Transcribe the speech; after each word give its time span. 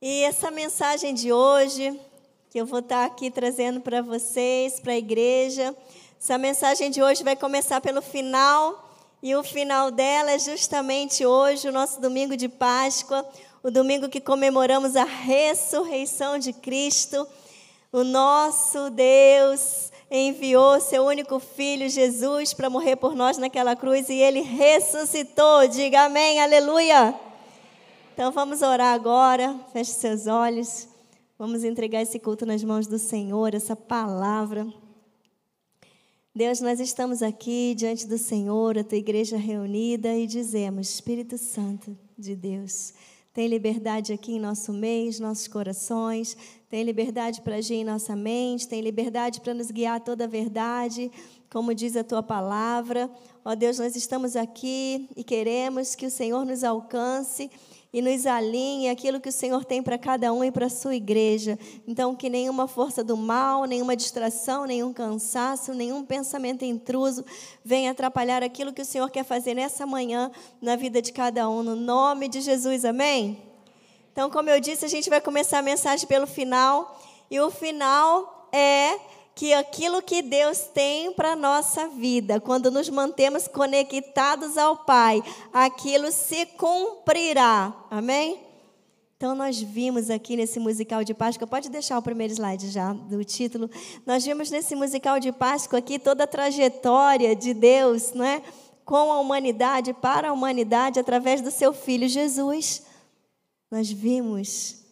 E 0.00 0.22
essa 0.22 0.48
mensagem 0.48 1.12
de 1.12 1.32
hoje, 1.32 1.98
que 2.50 2.60
eu 2.60 2.64
vou 2.64 2.78
estar 2.78 3.04
aqui 3.04 3.32
trazendo 3.32 3.80
para 3.80 4.00
vocês, 4.00 4.78
para 4.78 4.92
a 4.92 4.96
igreja, 4.96 5.74
essa 6.20 6.38
mensagem 6.38 6.88
de 6.88 7.02
hoje 7.02 7.24
vai 7.24 7.34
começar 7.34 7.80
pelo 7.80 8.00
final, 8.00 8.88
e 9.20 9.34
o 9.34 9.42
final 9.42 9.90
dela 9.90 10.30
é 10.30 10.38
justamente 10.38 11.26
hoje, 11.26 11.68
o 11.68 11.72
nosso 11.72 12.00
domingo 12.00 12.36
de 12.36 12.48
Páscoa, 12.48 13.28
o 13.60 13.72
domingo 13.72 14.08
que 14.08 14.20
comemoramos 14.20 14.94
a 14.94 15.02
ressurreição 15.02 16.38
de 16.38 16.52
Cristo. 16.52 17.26
O 17.90 18.04
nosso 18.04 18.90
Deus 18.90 19.90
enviou 20.08 20.78
seu 20.80 21.06
único 21.06 21.40
filho, 21.40 21.88
Jesus, 21.88 22.54
para 22.54 22.70
morrer 22.70 22.94
por 22.94 23.16
nós 23.16 23.36
naquela 23.36 23.74
cruz 23.74 24.08
e 24.08 24.14
ele 24.14 24.42
ressuscitou. 24.42 25.66
Diga 25.66 26.02
amém, 26.02 26.40
aleluia. 26.40 27.27
Então 28.18 28.32
vamos 28.32 28.62
orar 28.62 28.96
agora, 28.96 29.56
feche 29.72 29.92
seus 29.92 30.26
olhos. 30.26 30.88
Vamos 31.38 31.62
entregar 31.62 32.02
esse 32.02 32.18
culto 32.18 32.44
nas 32.44 32.64
mãos 32.64 32.88
do 32.88 32.98
Senhor, 32.98 33.54
essa 33.54 33.76
palavra. 33.76 34.66
Deus, 36.34 36.60
nós 36.60 36.80
estamos 36.80 37.22
aqui 37.22 37.76
diante 37.76 38.08
do 38.08 38.18
Senhor, 38.18 38.76
a 38.76 38.82
tua 38.82 38.98
igreja 38.98 39.36
reunida, 39.36 40.16
e 40.16 40.26
dizemos: 40.26 40.94
Espírito 40.94 41.38
Santo 41.38 41.96
de 42.18 42.34
Deus, 42.34 42.92
tem 43.32 43.46
liberdade 43.46 44.12
aqui 44.12 44.32
em 44.32 44.40
nosso 44.40 44.72
meio, 44.72 45.12
nossos 45.20 45.46
corações, 45.46 46.36
tem 46.68 46.82
liberdade 46.82 47.40
para 47.40 47.54
agir 47.54 47.74
em 47.74 47.84
nossa 47.84 48.16
mente, 48.16 48.66
tem 48.66 48.80
liberdade 48.80 49.40
para 49.40 49.54
nos 49.54 49.70
guiar 49.70 49.98
a 49.98 50.00
toda 50.00 50.24
a 50.24 50.26
verdade, 50.26 51.08
como 51.48 51.72
diz 51.72 51.94
a 51.94 52.02
tua 52.02 52.20
palavra. 52.20 53.08
Ó 53.44 53.54
Deus, 53.54 53.78
nós 53.78 53.94
estamos 53.94 54.34
aqui 54.34 55.08
e 55.16 55.22
queremos 55.22 55.94
que 55.94 56.04
o 56.04 56.10
Senhor 56.10 56.44
nos 56.44 56.64
alcance 56.64 57.48
e 57.92 58.02
nos 58.02 58.26
alinhe 58.26 58.90
aquilo 58.90 59.20
que 59.20 59.30
o 59.30 59.32
Senhor 59.32 59.64
tem 59.64 59.82
para 59.82 59.96
cada 59.96 60.32
um 60.32 60.44
e 60.44 60.50
para 60.50 60.66
a 60.66 60.70
sua 60.70 60.94
igreja. 60.94 61.58
Então, 61.86 62.14
que 62.14 62.28
nenhuma 62.28 62.68
força 62.68 63.02
do 63.02 63.16
mal, 63.16 63.64
nenhuma 63.64 63.96
distração, 63.96 64.66
nenhum 64.66 64.92
cansaço, 64.92 65.72
nenhum 65.72 66.04
pensamento 66.04 66.64
intruso 66.64 67.24
venha 67.64 67.90
atrapalhar 67.90 68.42
aquilo 68.42 68.72
que 68.72 68.82
o 68.82 68.84
Senhor 68.84 69.10
quer 69.10 69.24
fazer 69.24 69.54
nessa 69.54 69.86
manhã 69.86 70.30
na 70.60 70.76
vida 70.76 71.00
de 71.00 71.12
cada 71.12 71.48
um. 71.48 71.62
No 71.62 71.74
nome 71.74 72.28
de 72.28 72.40
Jesus, 72.42 72.84
amém? 72.84 73.42
Então, 74.12 74.28
como 74.28 74.50
eu 74.50 74.60
disse, 74.60 74.84
a 74.84 74.88
gente 74.88 75.08
vai 75.08 75.20
começar 75.20 75.58
a 75.58 75.62
mensagem 75.62 76.06
pelo 76.06 76.26
final, 76.26 77.00
e 77.30 77.40
o 77.40 77.50
final 77.50 78.48
é 78.52 78.98
que 79.38 79.54
aquilo 79.54 80.02
que 80.02 80.20
Deus 80.20 80.62
tem 80.74 81.12
para 81.12 81.36
nossa 81.36 81.86
vida, 81.86 82.40
quando 82.40 82.72
nos 82.72 82.88
mantemos 82.88 83.46
conectados 83.46 84.58
ao 84.58 84.78
Pai, 84.78 85.22
aquilo 85.52 86.10
se 86.10 86.44
cumprirá. 86.44 87.72
Amém? 87.88 88.40
Então, 89.16 89.36
nós 89.36 89.62
vimos 89.62 90.10
aqui 90.10 90.34
nesse 90.34 90.58
musical 90.58 91.04
de 91.04 91.14
Páscoa, 91.14 91.46
pode 91.46 91.68
deixar 91.68 91.96
o 91.98 92.02
primeiro 92.02 92.32
slide 92.32 92.68
já 92.68 92.92
do 92.92 93.22
título. 93.22 93.70
Nós 94.04 94.24
vimos 94.24 94.50
nesse 94.50 94.74
musical 94.74 95.20
de 95.20 95.30
Páscoa 95.30 95.78
aqui 95.78 96.00
toda 96.00 96.24
a 96.24 96.26
trajetória 96.26 97.36
de 97.36 97.54
Deus, 97.54 98.12
não 98.12 98.24
é? 98.24 98.42
Com 98.84 99.12
a 99.12 99.20
humanidade, 99.20 99.94
para 99.94 100.30
a 100.30 100.32
humanidade, 100.32 100.98
através 100.98 101.40
do 101.40 101.52
seu 101.52 101.72
Filho 101.72 102.08
Jesus. 102.08 102.82
Nós 103.70 103.88
vimos 103.88 104.82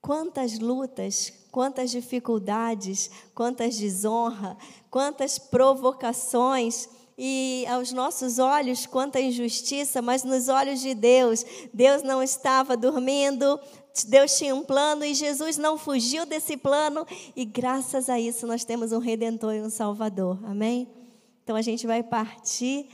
quantas 0.00 0.58
lutas, 0.58 1.32
quantas 1.56 1.90
dificuldades, 1.90 3.10
quantas 3.34 3.78
desonra, 3.78 4.58
quantas 4.90 5.38
provocações 5.38 6.86
e 7.16 7.64
aos 7.66 7.92
nossos 7.92 8.38
olhos 8.38 8.84
quanta 8.84 9.18
injustiça, 9.18 10.02
mas 10.02 10.22
nos 10.22 10.50
olhos 10.50 10.82
de 10.82 10.92
Deus, 10.92 11.46
Deus 11.72 12.02
não 12.02 12.22
estava 12.22 12.76
dormindo, 12.76 13.58
Deus 14.06 14.36
tinha 14.36 14.54
um 14.54 14.62
plano 14.62 15.02
e 15.02 15.14
Jesus 15.14 15.56
não 15.56 15.78
fugiu 15.78 16.26
desse 16.26 16.58
plano 16.58 17.06
e 17.34 17.46
graças 17.46 18.10
a 18.10 18.20
isso 18.20 18.46
nós 18.46 18.62
temos 18.62 18.92
um 18.92 18.98
redentor 18.98 19.54
e 19.54 19.62
um 19.62 19.70
salvador. 19.70 20.38
Amém? 20.44 20.86
Então 21.42 21.56
a 21.56 21.62
gente 21.62 21.86
vai 21.86 22.02
partir 22.02 22.86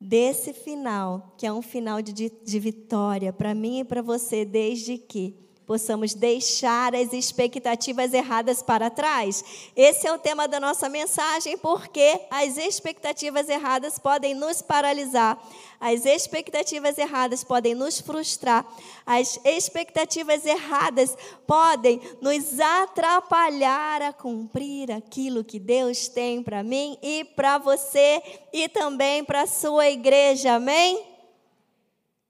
desse 0.00 0.52
final, 0.52 1.34
que 1.36 1.44
é 1.48 1.52
um 1.52 1.62
final 1.62 2.00
de, 2.00 2.12
de 2.12 2.58
vitória 2.60 3.32
para 3.32 3.56
mim 3.56 3.80
e 3.80 3.84
para 3.84 4.02
você, 4.02 4.44
desde 4.44 4.96
que 4.98 5.45
possamos 5.66 6.14
deixar 6.14 6.94
as 6.94 7.12
expectativas 7.12 8.14
erradas 8.14 8.62
para 8.62 8.88
trás. 8.88 9.44
Esse 9.74 10.06
é 10.06 10.12
o 10.12 10.18
tema 10.18 10.46
da 10.46 10.60
nossa 10.60 10.88
mensagem, 10.88 11.58
porque 11.58 12.20
as 12.30 12.56
expectativas 12.56 13.48
erradas 13.48 13.98
podem 13.98 14.34
nos 14.34 14.62
paralisar, 14.62 15.38
as 15.80 16.06
expectativas 16.06 16.96
erradas 16.96 17.42
podem 17.42 17.74
nos 17.74 18.00
frustrar, 18.00 18.64
as 19.04 19.38
expectativas 19.44 20.46
erradas 20.46 21.16
podem 21.46 22.00
nos 22.20 22.60
atrapalhar 22.60 24.02
a 24.02 24.12
cumprir 24.12 24.92
aquilo 24.92 25.44
que 25.44 25.58
Deus 25.58 26.08
tem 26.08 26.42
para 26.42 26.62
mim 26.62 26.96
e 27.02 27.24
para 27.24 27.58
você 27.58 28.22
e 28.52 28.68
também 28.68 29.24
para 29.24 29.42
a 29.42 29.46
sua 29.46 29.90
igreja. 29.90 30.54
Amém? 30.54 31.15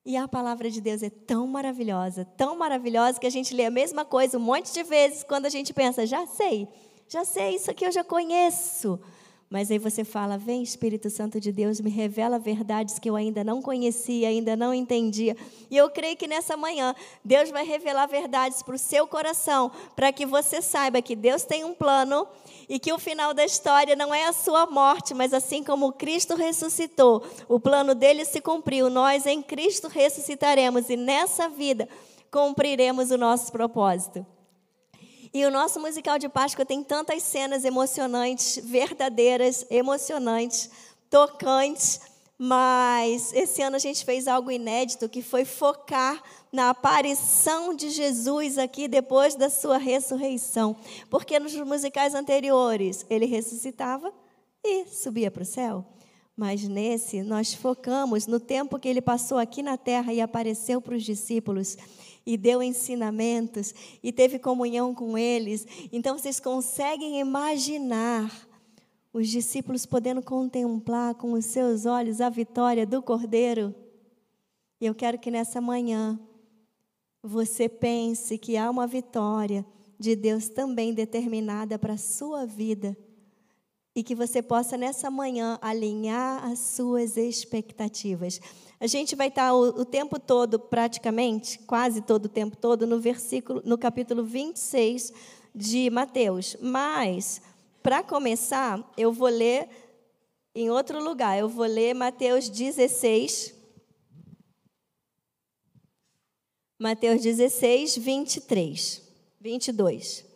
E 0.09 0.17
a 0.17 0.28
palavra 0.28 0.71
de 0.71 0.81
Deus 0.81 1.03
é 1.03 1.11
tão 1.11 1.49
maravilhosa, 1.49 2.25
tão 2.25 2.56
maravilhosa, 2.56 3.19
que 3.19 3.27
a 3.27 3.31
gente 3.31 3.53
lê 3.53 3.65
a 3.65 3.71
mesma 3.72 4.05
coisa 4.05 4.39
um 4.39 4.41
monte 4.41 4.72
de 4.72 4.84
vezes 4.84 5.25
quando 5.25 5.47
a 5.47 5.49
gente 5.49 5.75
pensa, 5.75 6.06
já 6.06 6.25
sei, 6.28 6.69
já 7.09 7.25
sei, 7.25 7.56
isso 7.56 7.69
aqui 7.72 7.84
eu 7.84 7.91
já 7.91 8.05
conheço. 8.05 9.00
Mas 9.49 9.71
aí 9.71 9.79
você 9.79 10.03
fala: 10.03 10.37
Vem, 10.37 10.62
Espírito 10.62 11.09
Santo 11.09 11.39
de 11.39 11.53
Deus, 11.53 11.81
me 11.81 11.89
revela 11.89 12.39
verdades 12.39 12.99
que 12.99 13.09
eu 13.09 13.15
ainda 13.15 13.45
não 13.45 13.62
conhecia, 13.62 14.29
ainda 14.29 14.57
não 14.57 14.75
entendia. 14.75 15.37
E 15.71 15.77
eu 15.77 15.89
creio 15.89 16.17
que 16.17 16.27
nessa 16.27 16.57
manhã 16.57 16.95
Deus 17.25 17.51
vai 17.51 17.65
revelar 17.65 18.07
verdades 18.07 18.62
para 18.62 18.75
o 18.75 18.79
seu 18.79 19.07
coração, 19.07 19.71
para 19.95 20.12
que 20.12 20.27
você 20.27 20.61
saiba 20.61 21.01
que 21.01 21.15
Deus 21.15 21.45
tem 21.45 21.65
um 21.65 21.75
plano 21.75 22.27
e 22.69 22.81
que 22.81 22.93
o 22.93 22.99
final 22.99 23.33
da 23.33 23.45
história 23.45 23.95
não 23.95 24.12
é 24.12 24.27
a 24.27 24.33
sua 24.33 24.67
morte, 24.67 25.15
mas 25.15 25.33
assim 25.33 25.63
como 25.63 25.93
Cristo 25.93 26.34
ressuscitou, 26.34 27.25
o 27.49 27.61
plano 27.61 27.95
dele 27.95 28.25
se 28.25 28.41
cumpriu. 28.41 28.91
Nós 28.91 29.27
em 29.27 29.41
Cristo 29.41 29.87
ressuscitaremos 29.87 30.91
e 30.91 30.97
nessa 30.97 31.49
vida 31.49 31.89
cumpriremos 32.33 33.13
o 33.13 33.17
nosso 33.17 33.53
propósito. 33.53 34.27
E 35.33 35.45
o 35.45 35.51
nosso 35.51 35.81
musical 35.81 36.19
de 36.19 36.29
Páscoa 36.29 36.65
tem 36.65 36.83
tantas 36.83 37.23
cenas 37.23 37.65
emocionantes, 37.65 38.59
verdadeiras, 38.63 39.67
emocionantes, 39.71 40.71
tocantes, 41.11 42.01
mas 42.39 43.33
esse 43.33 43.63
ano 43.63 43.77
a 43.77 43.79
gente 43.79 44.05
fez 44.05 44.29
algo 44.29 44.51
inédito 44.51 45.09
que 45.09 45.23
foi 45.23 45.45
focar 45.45 46.23
na 46.53 46.71
aparição 46.71 47.75
de 47.75 47.89
Jesus 47.89 48.59
aqui 48.59 48.89
depois 48.89 49.35
da 49.35 49.49
sua 49.49 49.79
ressurreição. 49.79 50.77
Porque 51.09 51.39
nos 51.39 51.55
musicais 51.55 52.15
anteriores 52.15 53.07
ele 53.09 53.25
ressuscitava 53.25 54.13
e 54.63 54.85
subia 54.87 55.31
para 55.31 55.43
o 55.43 55.47
céu. 55.47 55.85
Mas 56.37 56.63
nesse 56.69 57.23
nós 57.23 57.55
focamos 57.55 58.27
no 58.27 58.39
tempo 58.39 58.79
que 58.79 58.89
ele 58.89 59.01
passou 59.01 59.39
aqui 59.39 59.63
na 59.63 59.79
terra 59.79 60.13
e 60.13 60.21
apareceu 60.21 60.83
para 60.83 60.95
os 60.95 61.03
discípulos 61.03 61.79
e 62.27 62.37
deu 62.37 62.61
ensinamentos 62.61 63.73
e 64.03 64.13
teve 64.13 64.39
comunhão 64.39 64.93
com 64.93 65.17
eles. 65.17 65.65
Então 65.93 66.19
vocês 66.19 66.41
conseguem 66.41 67.21
imaginar 67.21 68.49
os 69.13 69.29
discípulos 69.29 69.87
podendo 69.87 70.21
contemplar 70.21 71.15
com 71.15 71.33
os 71.33 71.47
seus 71.47 71.87
olhos 71.87 72.21
a 72.21 72.29
vitória 72.29 72.85
do 72.85 73.01
Cordeiro. 73.01 73.73
E 74.81 74.87
eu 74.87 74.95
quero 74.95 75.19
que 75.19 75.31
nessa 75.31 75.61
manhã 75.61 76.19
você 77.23 77.69
pense 77.69 78.37
que 78.37 78.57
há 78.57 78.69
uma 78.69 78.87
vitória 78.87 79.65
de 79.99 80.15
Deus 80.15 80.49
também 80.49 80.93
determinada 80.93 81.79
para 81.79 81.95
a 81.95 81.99
sua 81.99 82.45
vida 82.45 82.97
e 83.97 84.03
que 84.03 84.15
você 84.15 84.43
possa 84.43 84.77
nessa 84.77 85.11
manhã 85.11 85.59
alinhar 85.62 86.45
as 86.45 86.59
suas 86.59 87.17
expectativas. 87.17 88.39
A 88.79 88.87
gente 88.87 89.17
vai 89.17 89.29
estar 89.29 89.55
o, 89.55 89.81
o, 89.81 89.84
tempo 89.87 90.21
todo, 90.21 90.59
praticamente, 90.59 91.59
quase 91.61 92.03
todo 92.03 92.27
o 92.27 92.29
tempo 92.29 92.59
todo, 92.59 92.87
no 92.87 93.01
versículo, 93.01 93.62
no 93.65 93.79
capítulo 93.79 94.22
26 94.22 95.15
de 95.54 95.89
Mateus. 95.89 96.59
Mas, 96.60 97.41
para 97.83 98.03
começar, 98.03 98.87
eu 98.98 99.10
vou 99.10 99.28
ler 99.28 99.66
em 100.54 100.69
outro 100.69 101.03
lugar. 101.03 101.39
Eu 101.39 101.48
vou 101.48 101.65
ler 101.65 101.95
Mateus 101.95 102.51
16. 102.51 103.54
Mateus 106.78 107.22
16, 107.22 107.97
23, 107.97 109.03
22. 109.41 110.27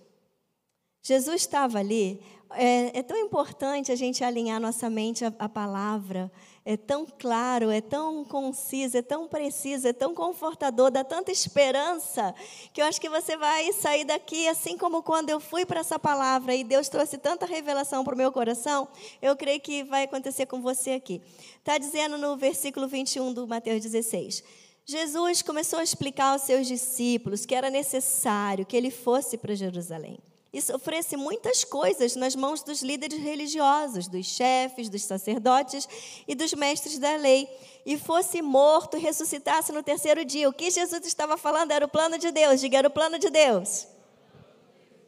Jesus 1.02 1.42
estava 1.42 1.78
ali. 1.78 2.22
É, 2.52 2.98
é 2.98 3.02
tão 3.02 3.16
importante 3.16 3.92
a 3.92 3.96
gente 3.96 4.24
alinhar 4.24 4.60
nossa 4.60 4.90
mente 4.90 5.24
à, 5.24 5.32
à 5.38 5.48
palavra 5.48 6.30
é 6.64 6.76
tão 6.76 7.06
claro, 7.06 7.70
é 7.70 7.80
tão 7.80 8.24
conciso, 8.24 8.96
é 8.96 9.02
tão 9.02 9.26
preciso, 9.26 9.88
é 9.88 9.92
tão 9.92 10.14
confortador, 10.14 10.90
dá 10.90 11.02
tanta 11.02 11.32
esperança, 11.32 12.34
que 12.72 12.82
eu 12.82 12.84
acho 12.84 13.00
que 13.00 13.08
você 13.08 13.36
vai 13.36 13.72
sair 13.72 14.04
daqui 14.04 14.46
assim 14.46 14.76
como 14.76 15.02
quando 15.02 15.30
eu 15.30 15.40
fui 15.40 15.64
para 15.64 15.80
essa 15.80 15.98
palavra 15.98 16.54
e 16.54 16.62
Deus 16.62 16.88
trouxe 16.88 17.16
tanta 17.16 17.46
revelação 17.46 18.04
para 18.04 18.14
o 18.14 18.18
meu 18.18 18.30
coração, 18.30 18.86
eu 19.22 19.34
creio 19.36 19.60
que 19.60 19.82
vai 19.84 20.04
acontecer 20.04 20.46
com 20.46 20.60
você 20.60 20.92
aqui. 20.92 21.22
Está 21.58 21.78
dizendo 21.78 22.18
no 22.18 22.36
versículo 22.36 22.86
21 22.86 23.32
do 23.32 23.48
Mateus 23.48 23.82
16: 23.82 24.44
Jesus 24.84 25.42
começou 25.42 25.78
a 25.78 25.82
explicar 25.82 26.32
aos 26.32 26.42
seus 26.42 26.66
discípulos 26.66 27.46
que 27.46 27.54
era 27.54 27.70
necessário 27.70 28.66
que 28.66 28.76
ele 28.76 28.90
fosse 28.90 29.38
para 29.38 29.54
Jerusalém 29.54 30.18
e 30.52 30.60
sofresse 30.60 31.16
muitas 31.16 31.64
coisas 31.64 32.16
nas 32.16 32.34
mãos 32.34 32.62
dos 32.62 32.82
líderes 32.82 33.18
religiosos, 33.20 34.08
dos 34.08 34.26
chefes, 34.26 34.88
dos 34.88 35.02
sacerdotes 35.02 35.88
e 36.26 36.34
dos 36.34 36.52
mestres 36.54 36.98
da 36.98 37.16
lei, 37.16 37.48
e 37.86 37.96
fosse 37.96 38.42
morto 38.42 38.96
e 38.96 39.00
ressuscitasse 39.00 39.72
no 39.72 39.82
terceiro 39.82 40.24
dia. 40.24 40.48
O 40.48 40.52
que 40.52 40.70
Jesus 40.70 41.06
estava 41.06 41.36
falando 41.36 41.70
era 41.70 41.84
o 41.84 41.88
plano 41.88 42.18
de 42.18 42.30
Deus, 42.30 42.60
diga, 42.60 42.78
era 42.78 42.88
o 42.88 42.90
plano 42.90 43.18
de 43.18 43.30
Deus 43.30 43.86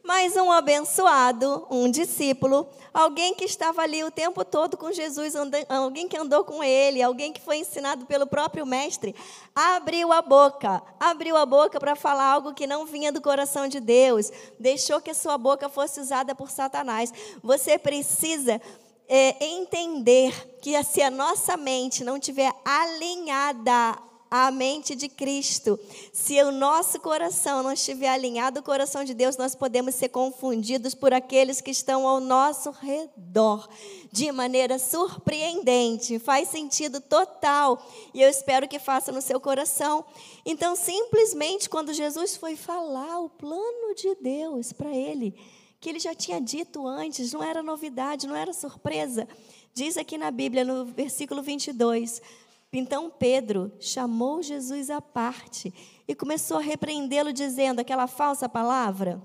mas 0.03 0.35
um 0.35 0.51
abençoado, 0.51 1.65
um 1.69 1.89
discípulo, 1.89 2.67
alguém 2.93 3.33
que 3.33 3.45
estava 3.45 3.81
ali 3.81 4.03
o 4.03 4.11
tempo 4.11 4.43
todo 4.43 4.75
com 4.75 4.91
Jesus, 4.91 5.33
alguém 5.69 6.09
que 6.09 6.17
andou 6.17 6.43
com 6.43 6.61
ele, 6.61 7.01
alguém 7.01 7.31
que 7.31 7.39
foi 7.39 7.57
ensinado 7.57 8.05
pelo 8.05 8.27
próprio 8.27 8.65
mestre, 8.65 9.15
abriu 9.55 10.11
a 10.11 10.21
boca, 10.21 10.83
abriu 10.99 11.37
a 11.37 11.45
boca 11.45 11.79
para 11.79 11.95
falar 11.95 12.25
algo 12.25 12.53
que 12.53 12.67
não 12.67 12.85
vinha 12.85 13.13
do 13.13 13.21
coração 13.21 13.67
de 13.69 13.79
Deus, 13.79 14.29
deixou 14.59 14.99
que 14.99 15.11
a 15.11 15.15
sua 15.15 15.37
boca 15.37 15.69
fosse 15.69 16.01
usada 16.01 16.35
por 16.35 16.51
Satanás. 16.51 17.13
Você 17.41 17.77
precisa 17.77 18.61
é, 19.07 19.45
entender 19.45 20.59
que 20.61 20.81
se 20.83 21.01
a 21.01 21.09
nossa 21.09 21.55
mente 21.55 22.03
não 22.03 22.19
tiver 22.19 22.53
alinhada 22.65 23.97
a 24.35 24.49
mente 24.49 24.95
de 24.95 25.07
Cristo. 25.07 25.79
Se 26.11 26.41
o 26.41 26.51
nosso 26.51 26.99
coração 26.99 27.61
não 27.61 27.71
estiver 27.71 28.09
alinhado 28.09 28.57
ao 28.57 28.65
coração 28.65 29.03
de 29.03 29.13
Deus, 29.13 29.37
nós 29.37 29.53
podemos 29.53 29.93
ser 29.93 30.09
confundidos 30.09 30.95
por 30.95 31.13
aqueles 31.13 31.61
que 31.61 31.69
estão 31.69 32.07
ao 32.07 32.19
nosso 32.19 32.71
redor 32.71 33.69
de 34.11 34.31
maneira 34.31 34.79
surpreendente. 34.79 36.17
Faz 36.17 36.47
sentido 36.47 36.99
total 36.99 37.79
e 38.11 38.23
eu 38.23 38.27
espero 38.27 38.67
que 38.67 38.79
faça 38.79 39.11
no 39.11 39.21
seu 39.21 39.39
coração. 39.39 40.03
Então, 40.43 40.75
simplesmente 40.75 41.69
quando 41.69 41.93
Jesus 41.93 42.35
foi 42.35 42.55
falar 42.55 43.19
o 43.19 43.29
plano 43.29 43.93
de 43.95 44.15
Deus 44.15 44.73
para 44.73 44.89
ele, 44.89 45.35
que 45.79 45.89
ele 45.89 45.99
já 45.99 46.15
tinha 46.15 46.41
dito 46.41 46.87
antes, 46.87 47.33
não 47.33 47.43
era 47.43 47.61
novidade, 47.61 48.25
não 48.25 48.35
era 48.35 48.51
surpresa. 48.51 49.27
Diz 49.75 49.95
aqui 49.95 50.17
na 50.17 50.31
Bíblia, 50.31 50.65
no 50.65 50.85
versículo 50.85 51.43
22, 51.43 52.19
então 52.77 53.09
Pedro 53.09 53.71
chamou 53.79 54.41
Jesus 54.41 54.89
à 54.89 55.01
parte 55.01 55.73
e 56.07 56.15
começou 56.15 56.57
a 56.57 56.61
repreendê-lo, 56.61 57.31
dizendo 57.31 57.79
aquela 57.79 58.07
falsa 58.07 58.49
palavra: 58.49 59.21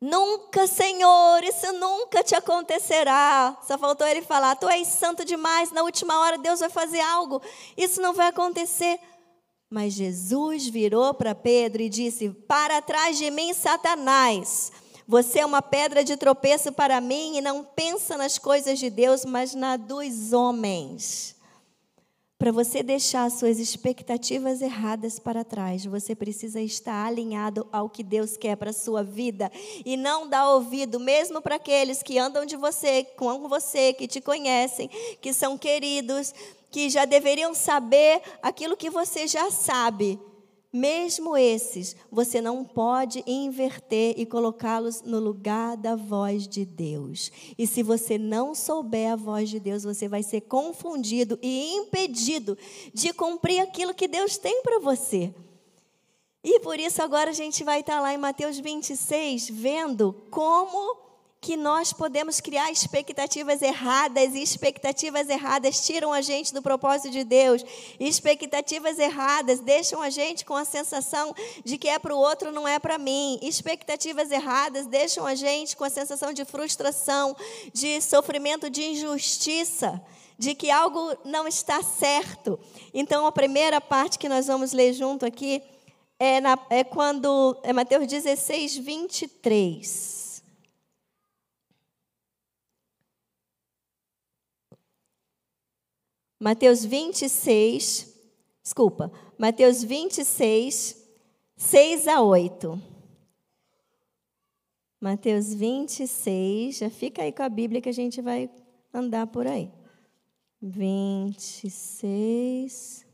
Nunca, 0.00 0.66
Senhor, 0.66 1.44
isso 1.44 1.72
nunca 1.74 2.24
te 2.24 2.34
acontecerá. 2.34 3.56
Só 3.66 3.78
faltou 3.78 4.06
ele 4.06 4.22
falar: 4.22 4.56
Tu 4.56 4.68
és 4.68 4.88
santo 4.88 5.24
demais, 5.24 5.70
na 5.70 5.82
última 5.82 6.18
hora 6.18 6.38
Deus 6.38 6.60
vai 6.60 6.68
fazer 6.68 7.00
algo, 7.00 7.40
isso 7.76 8.00
não 8.00 8.12
vai 8.12 8.26
acontecer. 8.28 8.98
Mas 9.70 9.92
Jesus 9.92 10.66
virou 10.66 11.14
para 11.14 11.34
Pedro 11.34 11.82
e 11.82 11.88
disse: 11.88 12.30
Para 12.30 12.82
trás 12.82 13.16
de 13.16 13.30
mim, 13.30 13.54
Satanás. 13.54 14.72
Você 15.06 15.40
é 15.40 15.46
uma 15.46 15.60
pedra 15.60 16.02
de 16.02 16.16
tropeço 16.16 16.72
para 16.72 17.00
mim 17.00 17.36
e 17.36 17.40
não 17.40 17.64
pensa 17.64 18.16
nas 18.16 18.38
coisas 18.38 18.78
de 18.78 18.88
Deus, 18.88 19.24
mas 19.24 19.54
na 19.54 19.76
dos 19.76 20.32
homens. 20.32 21.36
Para 22.42 22.50
você 22.50 22.82
deixar 22.82 23.30
suas 23.30 23.60
expectativas 23.60 24.60
erradas 24.60 25.20
para 25.20 25.44
trás, 25.44 25.84
você 25.84 26.12
precisa 26.12 26.60
estar 26.60 27.06
alinhado 27.06 27.68
ao 27.70 27.88
que 27.88 28.02
Deus 28.02 28.36
quer 28.36 28.56
para 28.56 28.70
a 28.70 28.72
sua 28.72 29.04
vida 29.04 29.48
e 29.86 29.96
não 29.96 30.28
dar 30.28 30.50
ouvido, 30.50 30.98
mesmo 30.98 31.40
para 31.40 31.54
aqueles 31.54 32.02
que 32.02 32.18
andam 32.18 32.44
de 32.44 32.56
você, 32.56 33.04
com 33.16 33.48
você, 33.48 33.92
que 33.92 34.08
te 34.08 34.20
conhecem, 34.20 34.90
que 35.20 35.32
são 35.32 35.56
queridos, 35.56 36.34
que 36.68 36.90
já 36.90 37.04
deveriam 37.04 37.54
saber 37.54 38.20
aquilo 38.42 38.76
que 38.76 38.90
você 38.90 39.28
já 39.28 39.48
sabe. 39.48 40.18
Mesmo 40.72 41.36
esses, 41.36 41.94
você 42.10 42.40
não 42.40 42.64
pode 42.64 43.22
inverter 43.26 44.14
e 44.16 44.24
colocá-los 44.24 45.02
no 45.02 45.18
lugar 45.18 45.76
da 45.76 45.94
voz 45.94 46.48
de 46.48 46.64
Deus. 46.64 47.30
E 47.58 47.66
se 47.66 47.82
você 47.82 48.16
não 48.16 48.54
souber 48.54 49.12
a 49.12 49.16
voz 49.16 49.50
de 49.50 49.60
Deus, 49.60 49.82
você 49.82 50.08
vai 50.08 50.22
ser 50.22 50.40
confundido 50.42 51.38
e 51.42 51.74
impedido 51.74 52.56
de 52.94 53.12
cumprir 53.12 53.60
aquilo 53.60 53.92
que 53.92 54.08
Deus 54.08 54.38
tem 54.38 54.62
para 54.62 54.80
você. 54.80 55.34
E 56.42 56.58
por 56.60 56.80
isso 56.80 57.02
agora 57.02 57.30
a 57.30 57.34
gente 57.34 57.62
vai 57.62 57.80
estar 57.80 58.00
lá 58.00 58.14
em 58.14 58.18
Mateus 58.18 58.58
26, 58.58 59.50
vendo 59.50 60.14
como 60.30 61.01
que 61.42 61.56
nós 61.56 61.92
podemos 61.92 62.40
criar 62.40 62.70
expectativas 62.70 63.62
erradas, 63.62 64.32
e 64.32 64.40
expectativas 64.40 65.28
erradas 65.28 65.84
tiram 65.84 66.12
a 66.12 66.20
gente 66.20 66.54
do 66.54 66.62
propósito 66.62 67.10
de 67.10 67.24
Deus. 67.24 67.64
Expectativas 67.98 68.96
erradas 68.96 69.58
deixam 69.58 70.00
a 70.00 70.08
gente 70.08 70.44
com 70.44 70.54
a 70.54 70.64
sensação 70.64 71.34
de 71.64 71.76
que 71.76 71.88
é 71.88 71.98
para 71.98 72.14
o 72.14 72.18
outro, 72.18 72.52
não 72.52 72.66
é 72.68 72.78
para 72.78 72.96
mim. 72.96 73.40
Expectativas 73.42 74.30
erradas 74.30 74.86
deixam 74.86 75.26
a 75.26 75.34
gente 75.34 75.76
com 75.76 75.82
a 75.82 75.90
sensação 75.90 76.32
de 76.32 76.44
frustração, 76.44 77.36
de 77.72 78.00
sofrimento, 78.00 78.70
de 78.70 78.84
injustiça, 78.84 80.00
de 80.38 80.54
que 80.54 80.70
algo 80.70 81.12
não 81.24 81.48
está 81.48 81.82
certo. 81.82 82.56
Então, 82.94 83.26
a 83.26 83.32
primeira 83.32 83.80
parte 83.80 84.16
que 84.16 84.28
nós 84.28 84.46
vamos 84.46 84.70
ler 84.70 84.92
junto 84.92 85.26
aqui 85.26 85.60
é, 86.20 86.40
na, 86.40 86.56
é 86.70 86.84
quando 86.84 87.58
é 87.64 87.72
Mateus 87.72 88.06
16, 88.06 88.76
23. 88.76 90.21
Mateus 96.42 96.84
26, 96.84 98.12
desculpa, 98.64 99.12
Mateus 99.38 99.84
26, 99.84 101.00
6 101.56 102.08
a 102.08 102.20
8. 102.20 102.82
Mateus 105.00 105.54
26, 105.54 106.78
já 106.78 106.90
fica 106.90 107.22
aí 107.22 107.30
com 107.30 107.44
a 107.44 107.48
Bíblia 107.48 107.80
que 107.80 107.88
a 107.88 107.92
gente 107.92 108.20
vai 108.20 108.50
andar 108.92 109.28
por 109.28 109.46
aí. 109.46 109.70
26. 110.60 113.06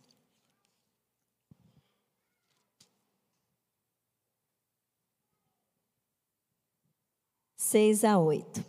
Seis 7.59 8.05
a 8.05 8.19
oito. 8.19 8.65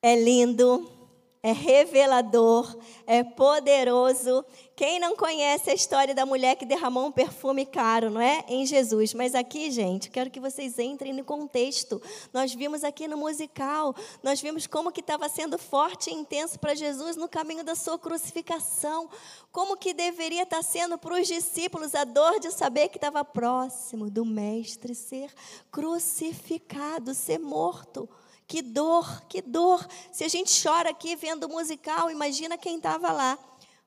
É 0.00 0.14
lindo 0.14 0.97
é 1.42 1.52
revelador, 1.52 2.76
é 3.06 3.22
poderoso. 3.22 4.44
Quem 4.74 5.00
não 5.00 5.16
conhece 5.16 5.70
a 5.70 5.74
história 5.74 6.14
da 6.14 6.24
mulher 6.26 6.56
que 6.56 6.64
derramou 6.64 7.06
um 7.06 7.12
perfume 7.12 7.66
caro, 7.66 8.10
não 8.10 8.20
é? 8.20 8.44
Em 8.48 8.64
Jesus. 8.64 9.14
Mas 9.14 9.34
aqui, 9.34 9.70
gente, 9.70 10.10
quero 10.10 10.30
que 10.30 10.40
vocês 10.40 10.78
entrem 10.78 11.12
no 11.12 11.24
contexto. 11.24 12.00
Nós 12.32 12.54
vimos 12.54 12.84
aqui 12.84 13.08
no 13.08 13.16
musical, 13.16 13.94
nós 14.22 14.40
vimos 14.40 14.66
como 14.66 14.92
que 14.92 15.00
estava 15.00 15.28
sendo 15.28 15.58
forte 15.58 16.10
e 16.10 16.14
intenso 16.14 16.58
para 16.58 16.74
Jesus 16.74 17.16
no 17.16 17.28
caminho 17.28 17.64
da 17.64 17.74
sua 17.74 17.98
crucificação. 17.98 19.08
Como 19.50 19.76
que 19.76 19.92
deveria 19.92 20.42
estar 20.42 20.62
sendo 20.62 20.98
para 20.98 21.20
os 21.20 21.26
discípulos 21.26 21.94
a 21.94 22.04
dor 22.04 22.38
de 22.38 22.52
saber 22.52 22.88
que 22.88 22.98
estava 22.98 23.24
próximo 23.24 24.10
do 24.10 24.24
mestre 24.24 24.94
ser 24.94 25.32
crucificado, 25.70 27.14
ser 27.14 27.38
morto. 27.38 28.08
Que 28.48 28.62
dor, 28.62 29.24
que 29.28 29.42
dor. 29.42 29.86
Se 30.10 30.24
a 30.24 30.28
gente 30.28 30.50
chora 30.62 30.88
aqui 30.88 31.14
vendo 31.14 31.44
o 31.44 31.50
musical, 31.50 32.10
imagina 32.10 32.56
quem 32.56 32.78
estava 32.78 33.12
lá. 33.12 33.38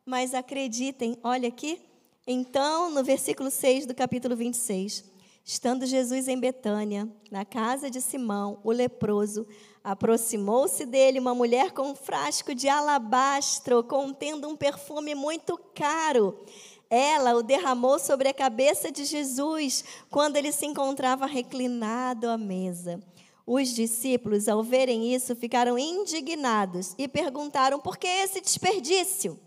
Mas 0.05 0.35
acreditem, 0.35 1.17
olha 1.23 1.47
aqui. 1.47 1.81
Então, 2.27 2.91
no 2.91 3.03
versículo 3.03 3.49
6 3.49 3.87
do 3.87 3.95
capítulo 3.95 4.35
26, 4.35 5.03
estando 5.43 5.87
Jesus 5.87 6.27
em 6.27 6.39
Betânia, 6.39 7.09
na 7.31 7.43
casa 7.43 7.89
de 7.89 7.99
Simão, 7.99 8.59
o 8.63 8.71
leproso, 8.71 9.47
aproximou-se 9.83 10.85
dele 10.85 11.19
uma 11.19 11.33
mulher 11.33 11.71
com 11.71 11.89
um 11.89 11.95
frasco 11.95 12.53
de 12.53 12.69
alabastro 12.69 13.83
contendo 13.83 14.47
um 14.47 14.55
perfume 14.55 15.15
muito 15.15 15.57
caro. 15.73 16.39
Ela 16.87 17.33
o 17.35 17.41
derramou 17.41 17.97
sobre 17.97 18.29
a 18.29 18.33
cabeça 18.33 18.91
de 18.91 19.05
Jesus 19.05 19.83
quando 20.11 20.35
ele 20.35 20.51
se 20.51 20.67
encontrava 20.67 21.25
reclinado 21.25 22.29
à 22.29 22.37
mesa. 22.37 23.01
Os 23.45 23.69
discípulos, 23.69 24.47
ao 24.47 24.63
verem 24.63 25.13
isso, 25.13 25.35
ficaram 25.35 25.77
indignados 25.77 26.93
e 26.97 27.07
perguntaram: 27.07 27.79
por 27.79 27.97
que 27.97 28.07
esse 28.07 28.41
desperdício? 28.41 29.39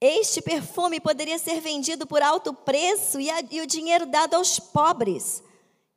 Este 0.00 0.42
perfume 0.42 1.00
poderia 1.00 1.38
ser 1.38 1.60
vendido 1.60 2.06
por 2.06 2.20
alto 2.22 2.52
preço 2.52 3.18
e, 3.20 3.30
a, 3.30 3.42
e 3.50 3.60
o 3.60 3.66
dinheiro 3.66 4.04
dado 4.04 4.34
aos 4.34 4.58
pobres. 4.58 5.42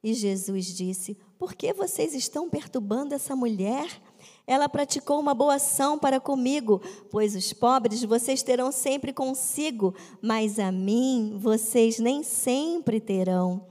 E 0.03 0.13
Jesus 0.13 0.67
disse: 0.67 1.17
Por 1.37 1.53
que 1.53 1.73
vocês 1.73 2.13
estão 2.13 2.49
perturbando 2.49 3.13
essa 3.13 3.35
mulher? 3.35 4.01
Ela 4.45 4.69
praticou 4.69 5.19
uma 5.19 5.33
boa 5.33 5.55
ação 5.55 5.99
para 5.99 6.21
comigo, 6.21 6.81
pois 7.11 7.35
os 7.35 7.51
pobres 7.51 8.01
vocês 8.03 8.41
terão 8.41 8.71
sempre 8.71 9.11
consigo, 9.11 9.93
mas 10.21 10.57
a 10.57 10.71
mim 10.71 11.37
vocês 11.37 11.99
nem 11.99 12.23
sempre 12.23 13.01
terão. 13.01 13.65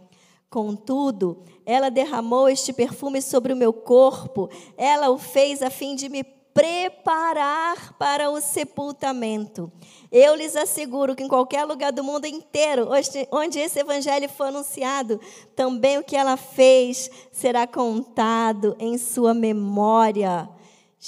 Contudo, 0.50 1.42
ela 1.66 1.90
derramou 1.90 2.49
este 2.49 2.73
perfume 2.73 3.20
sobre 3.20 3.52
o 3.52 3.56
meu 3.56 3.73
corpo, 3.73 4.49
ela 4.76 5.11
o 5.11 5.18
fez 5.18 5.61
a 5.61 5.68
fim 5.68 5.96
de 5.96 6.08
me 6.08 6.23
preparar 6.56 7.92
para 7.99 8.30
o 8.30 8.40
sepultamento. 8.40 9.70
Eu 10.11 10.35
lhes 10.35 10.56
asseguro 10.56 11.14
que 11.14 11.23
em 11.23 11.28
qualquer 11.28 11.64
lugar 11.66 11.92
do 11.92 12.02
mundo 12.02 12.25
inteiro, 12.25 12.88
onde 13.30 13.58
esse 13.58 13.80
evangelho 13.80 14.26
for 14.26 14.46
anunciado, 14.46 15.20
também 15.54 15.99
o 15.99 16.02
que 16.02 16.16
ela 16.16 16.38
fez 16.38 17.11
será 17.30 17.66
contado 17.66 18.75
em 18.78 18.96
sua 18.96 19.35
memória. 19.35 20.49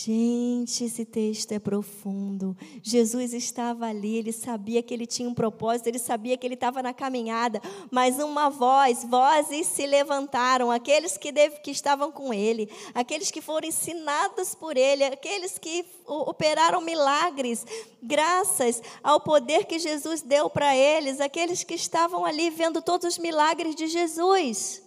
Gente, 0.00 0.84
esse 0.84 1.04
texto 1.04 1.50
é 1.50 1.58
profundo. 1.58 2.56
Jesus 2.84 3.32
estava 3.32 3.86
ali, 3.86 4.16
ele 4.16 4.30
sabia 4.30 4.80
que 4.80 4.94
ele 4.94 5.06
tinha 5.06 5.28
um 5.28 5.34
propósito, 5.34 5.88
ele 5.88 5.98
sabia 5.98 6.36
que 6.36 6.46
ele 6.46 6.54
estava 6.54 6.80
na 6.80 6.94
caminhada, 6.94 7.60
mas 7.90 8.20
uma 8.20 8.48
voz, 8.48 9.02
vozes 9.02 9.66
se 9.66 9.84
levantaram, 9.88 10.70
aqueles 10.70 11.16
que, 11.16 11.32
deve, 11.32 11.58
que 11.62 11.72
estavam 11.72 12.12
com 12.12 12.32
ele, 12.32 12.70
aqueles 12.94 13.32
que 13.32 13.40
foram 13.40 13.66
ensinados 13.66 14.54
por 14.54 14.76
ele, 14.76 15.02
aqueles 15.02 15.58
que 15.58 15.84
operaram 16.06 16.80
milagres, 16.80 17.66
graças 18.00 18.80
ao 19.02 19.18
poder 19.18 19.64
que 19.64 19.80
Jesus 19.80 20.22
deu 20.22 20.48
para 20.48 20.76
eles, 20.76 21.20
aqueles 21.20 21.64
que 21.64 21.74
estavam 21.74 22.24
ali 22.24 22.50
vendo 22.50 22.80
todos 22.80 23.14
os 23.14 23.18
milagres 23.18 23.74
de 23.74 23.88
Jesus. 23.88 24.80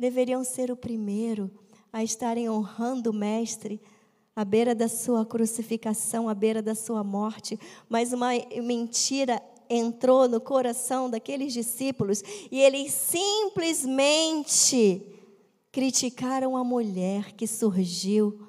Deveriam 0.00 0.42
ser 0.42 0.70
o 0.70 0.76
primeiro 0.76 1.61
a 1.92 2.02
estarem 2.02 2.48
honrando 2.48 3.10
o 3.10 3.14
Mestre 3.14 3.78
à 4.34 4.42
beira 4.44 4.74
da 4.74 4.88
sua 4.88 5.24
crucificação, 5.26 6.28
à 6.28 6.34
beira 6.34 6.60
da 6.62 6.74
sua 6.74 7.04
morte, 7.04 7.60
mas 7.88 8.12
uma 8.12 8.30
mentira 8.62 9.40
entrou 9.68 10.28
no 10.28 10.40
coração 10.40 11.10
daqueles 11.10 11.52
discípulos 11.52 12.22
e 12.50 12.60
eles 12.60 12.90
simplesmente 12.92 15.06
criticaram 15.70 16.56
a 16.56 16.64
mulher 16.64 17.32
que 17.32 17.46
surgiu, 17.46 18.40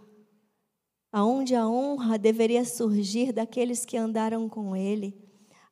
aonde 1.12 1.54
a 1.56 1.68
honra 1.68 2.18
deveria 2.18 2.64
surgir 2.64 3.34
daqueles 3.34 3.86
que 3.86 3.98
andaram 3.98 4.48
com 4.48 4.74
ele 4.76 5.22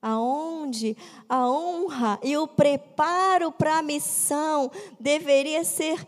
aonde 0.02 0.98
a 1.30 1.48
honra 1.48 2.20
e 2.24 2.36
o 2.36 2.48
preparo 2.48 3.52
para 3.52 3.78
a 3.78 3.84
missão 3.84 4.72
deveria 5.00 5.64
ser 5.64 6.04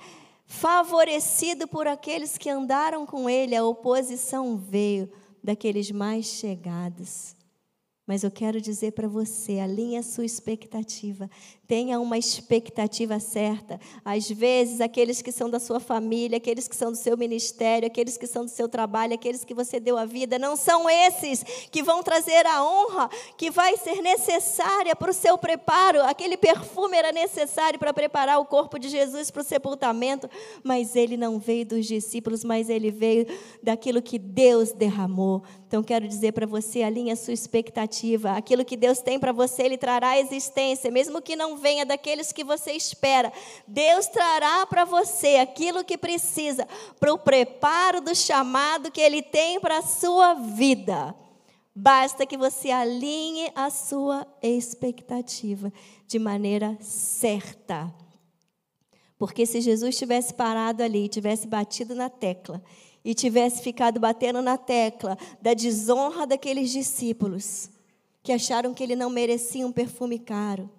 favorecido 0.54 1.68
por 1.68 1.88
aqueles 1.88 2.38
que 2.38 2.50
andaram 2.50 3.08
com 3.08 3.28
ele, 3.30 3.56
a 3.56 3.66
oposição 3.66 4.56
veio 4.56 5.12
daqueles 5.44 5.90
mais 5.90 6.26
chegados. 6.28 7.36
Mas 8.06 8.22
eu 8.22 8.30
quero 8.30 8.60
dizer 8.60 8.92
para 8.92 9.08
você, 9.08 9.60
alinhe 9.60 9.98
a 9.98 10.04
sua 10.04 10.26
expectativa. 10.26 11.30
Tenha 11.66 12.02
uma 12.02 12.18
expectativa 12.18 13.18
certa. 13.18 13.80
Às 14.04 14.30
vezes, 14.30 14.82
aqueles 14.82 15.22
que 15.22 15.32
são 15.32 15.50
da 15.50 15.58
sua 15.58 15.80
família, 15.80 16.36
aqueles 16.36 16.68
que 16.68 16.76
são 16.76 16.92
do 16.92 16.98
seu 16.98 17.16
ministério, 17.16 17.88
aqueles 17.88 18.18
que 18.18 18.28
são 18.28 18.44
do 18.44 18.52
seu 18.52 18.68
trabalho, 18.68 19.14
aqueles 19.14 19.46
que 19.46 19.54
você 19.54 19.80
deu 19.80 19.98
a 19.98 20.04
vida, 20.04 20.38
não 20.38 20.58
são 20.58 20.90
esses 20.90 21.44
que 21.72 21.82
vão 21.82 22.04
trazer 22.04 22.46
a 22.46 22.62
honra 22.62 23.10
que 23.38 23.50
vai 23.50 23.78
ser 23.78 24.02
necessária 24.02 24.94
para 24.98 25.12
o 25.12 25.14
seu 25.14 25.38
preparo. 25.38 26.04
Aquele 26.04 26.36
perfume 26.36 26.98
era 26.98 27.14
necessário 27.14 27.80
para 27.80 27.94
preparar 27.94 28.38
o 28.38 28.46
corpo 28.46 28.78
de 28.78 28.90
Jesus 28.90 29.32
para 29.32 29.42
o 29.42 29.46
sepultamento, 29.46 30.30
mas 30.62 30.94
ele 30.94 31.16
não 31.16 31.40
veio 31.40 31.66
dos 31.66 31.86
discípulos, 31.86 32.44
mas 32.44 32.70
ele 32.70 32.92
veio 32.92 33.26
daquilo 33.64 34.02
que 34.02 34.20
Deus 34.20 34.74
derramou. 34.74 35.42
Então, 35.66 35.82
quero 35.82 36.08
dizer 36.08 36.34
para 36.34 36.46
você, 36.46 36.84
alinhe 36.84 37.10
a 37.10 37.16
sua 37.16 37.34
expectativa. 37.34 37.93
Aquilo 38.36 38.66
que 38.66 38.76
Deus 38.76 39.00
tem 39.00 39.20
para 39.20 39.32
você, 39.32 39.64
Ele 39.64 39.78
trará 39.78 40.10
à 40.10 40.20
existência, 40.20 40.90
mesmo 40.90 41.22
que 41.22 41.36
não 41.36 41.58
venha 41.58 41.86
daqueles 41.86 42.32
que 42.32 42.44
você 42.44 42.72
espera. 42.72 43.32
Deus 43.68 44.08
trará 44.08 44.66
para 44.66 44.86
você 44.86 45.38
aquilo 45.38 45.84
que 45.84 45.98
precisa 45.98 46.68
para 47.00 47.14
o 47.14 47.18
preparo 47.18 48.02
do 48.02 48.16
chamado 48.16 48.92
que 48.92 49.02
Ele 49.02 49.22
tem 49.22 49.60
para 49.60 49.78
a 49.80 49.84
sua 49.84 50.34
vida. 50.34 51.16
Basta 51.76 52.26
que 52.26 52.38
você 52.38 52.70
alinhe 52.70 53.52
a 53.56 53.70
sua 53.70 54.28
expectativa 54.42 55.74
de 56.08 56.20
maneira 56.20 56.78
certa. 56.80 57.94
Porque 59.18 59.46
se 59.46 59.62
Jesus 59.62 59.98
tivesse 59.98 60.34
parado 60.34 60.84
ali, 60.84 61.08
tivesse 61.08 61.48
batido 61.48 61.96
na 61.96 62.10
tecla 62.10 62.62
e 63.04 63.14
tivesse 63.14 63.62
ficado 63.62 64.00
batendo 64.00 64.42
na 64.42 64.58
tecla 64.58 65.18
da 65.42 65.54
desonra 65.54 66.28
daqueles 66.28 66.70
discípulos 66.72 67.70
que 68.24 68.32
acharam 68.32 68.74
que 68.74 68.82
ele 68.82 68.96
não 68.96 69.10
merecia 69.10 69.68
um 69.68 69.72
perfume 69.72 70.18
caro, 70.18 70.70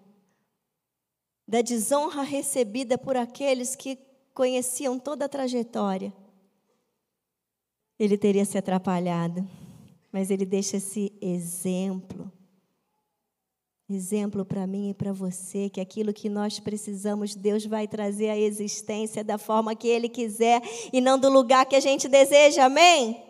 da 1.47 1.61
desonra 1.61 2.23
recebida 2.23 2.97
por 2.97 3.17
aqueles 3.17 3.77
que 3.77 3.99
conheciam 4.33 4.99
toda 4.99 5.27
a 5.27 5.29
trajetória, 5.29 6.13
ele 7.99 8.19
teria 8.19 8.45
se 8.45 8.59
atrapalhado. 8.59 9.47
Mas 10.11 10.31
ele 10.31 10.47
deixa 10.47 10.77
esse 10.79 11.13
exemplo 11.21 12.33
exemplo 13.89 14.45
para 14.45 14.67
mim 14.67 14.91
e 14.91 14.95
para 14.95 15.13
você 15.13 15.69
que 15.69 15.81
aquilo 15.81 16.13
que 16.13 16.29
nós 16.29 16.59
precisamos, 16.59 17.35
Deus 17.35 17.67
vai 17.67 17.87
trazer 17.87 18.31
à 18.31 18.37
existência 18.37 19.23
da 19.23 19.37
forma 19.37 19.75
que 19.75 19.89
Ele 19.89 20.09
quiser 20.09 20.63
e 20.93 21.01
não 21.01 21.19
do 21.19 21.29
lugar 21.29 21.67
que 21.67 21.77
a 21.77 21.81
gente 21.81 22.09
deseja, 22.09 22.65
amém? 22.65 23.23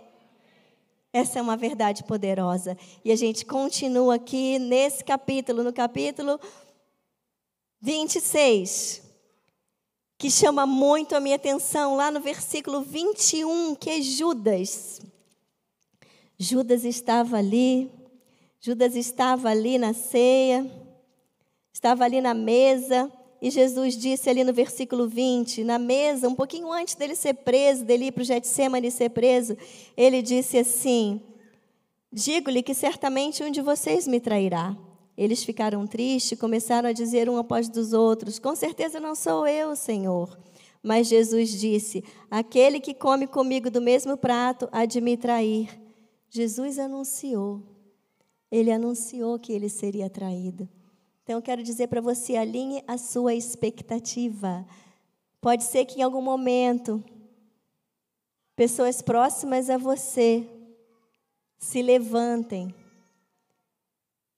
Essa 1.14 1.38
é 1.38 1.42
uma 1.42 1.56
verdade 1.56 2.04
poderosa. 2.04 2.76
E 3.04 3.10
a 3.10 3.16
gente 3.16 3.46
continua 3.46 4.16
aqui 4.16 4.58
nesse 4.58 5.02
capítulo, 5.02 5.62
no 5.62 5.72
capítulo 5.72 6.38
26, 7.80 9.00
que 10.18 10.30
chama 10.30 10.66
muito 10.66 11.14
a 11.14 11.20
minha 11.20 11.36
atenção, 11.36 11.96
lá 11.96 12.10
no 12.10 12.20
versículo 12.20 12.82
21, 12.82 13.76
que 13.76 13.88
é 13.88 14.02
Judas. 14.02 15.00
Judas 16.36 16.84
estava 16.84 17.38
ali 17.38 17.90
Judas 18.66 18.96
estava 18.96 19.50
ali 19.50 19.76
na 19.76 19.92
ceia, 19.92 20.66
estava 21.70 22.02
ali 22.02 22.22
na 22.22 22.32
mesa, 22.32 23.12
e 23.44 23.50
Jesus 23.50 23.94
disse 23.94 24.30
ali 24.30 24.42
no 24.42 24.54
versículo 24.54 25.06
20, 25.06 25.64
na 25.64 25.78
mesa, 25.78 26.26
um 26.26 26.34
pouquinho 26.34 26.72
antes 26.72 26.94
dele 26.94 27.14
ser 27.14 27.34
preso, 27.34 27.84
dele 27.84 28.06
ir 28.06 28.12
para 28.12 28.22
o 28.22 28.24
Getsemane 28.24 28.90
ser 28.90 29.10
preso, 29.10 29.54
ele 29.94 30.22
disse 30.22 30.56
assim: 30.56 31.20
Digo-lhe 32.10 32.62
que 32.62 32.72
certamente 32.72 33.44
um 33.44 33.50
de 33.50 33.60
vocês 33.60 34.08
me 34.08 34.18
trairá. 34.18 34.74
Eles 35.14 35.44
ficaram 35.44 35.86
tristes, 35.86 36.38
começaram 36.38 36.88
a 36.88 36.92
dizer 36.92 37.28
um 37.28 37.36
após 37.36 37.68
dos 37.68 37.92
outros: 37.92 38.38
Com 38.38 38.56
certeza 38.56 38.98
não 38.98 39.14
sou 39.14 39.46
eu, 39.46 39.76
Senhor. 39.76 40.38
Mas 40.82 41.08
Jesus 41.08 41.50
disse: 41.50 42.02
Aquele 42.30 42.80
que 42.80 42.94
come 42.94 43.26
comigo 43.26 43.70
do 43.70 43.82
mesmo 43.82 44.16
prato 44.16 44.70
há 44.72 44.86
de 44.86 45.02
me 45.02 45.18
trair. 45.18 45.68
Jesus 46.30 46.78
anunciou 46.78 47.74
ele 48.54 48.70
anunciou 48.70 49.36
que 49.36 49.52
ele 49.52 49.68
seria 49.68 50.08
traído. 50.08 50.68
Então, 51.24 51.36
eu 51.36 51.42
quero 51.42 51.62
dizer 51.62 51.88
para 51.88 52.02
você: 52.02 52.36
alinhe 52.36 52.84
a 52.86 52.98
sua 52.98 53.34
expectativa. 53.34 54.64
Pode 55.40 55.64
ser 55.64 55.86
que 55.86 56.00
em 56.00 56.02
algum 56.02 56.22
momento, 56.22 57.02
pessoas 58.54 59.02
próximas 59.02 59.68
a 59.68 59.78
você 59.78 60.46
se 61.58 61.80
levantem 61.80 62.74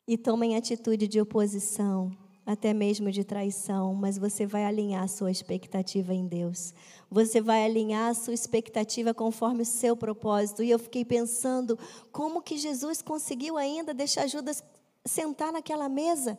e 0.06 0.16
tomem 0.16 0.56
atitude 0.56 1.08
de 1.08 1.20
oposição 1.20 2.16
até 2.46 2.72
mesmo 2.72 3.10
de 3.10 3.24
traição, 3.24 3.92
mas 3.92 4.16
você 4.16 4.46
vai 4.46 4.64
alinhar 4.64 5.02
a 5.02 5.08
sua 5.08 5.32
expectativa 5.32 6.14
em 6.14 6.28
Deus. 6.28 6.72
Você 7.10 7.40
vai 7.40 7.64
alinhar 7.64 8.10
a 8.10 8.14
sua 8.14 8.34
expectativa 8.34 9.12
conforme 9.12 9.62
o 9.62 9.66
seu 9.66 9.96
propósito. 9.96 10.62
E 10.62 10.70
eu 10.70 10.78
fiquei 10.78 11.04
pensando 11.04 11.76
como 12.12 12.40
que 12.40 12.56
Jesus 12.56 13.02
conseguiu 13.02 13.56
ainda 13.56 13.92
deixar 13.92 14.28
Judas 14.28 14.62
sentar 15.04 15.52
naquela 15.52 15.88
mesa. 15.88 16.38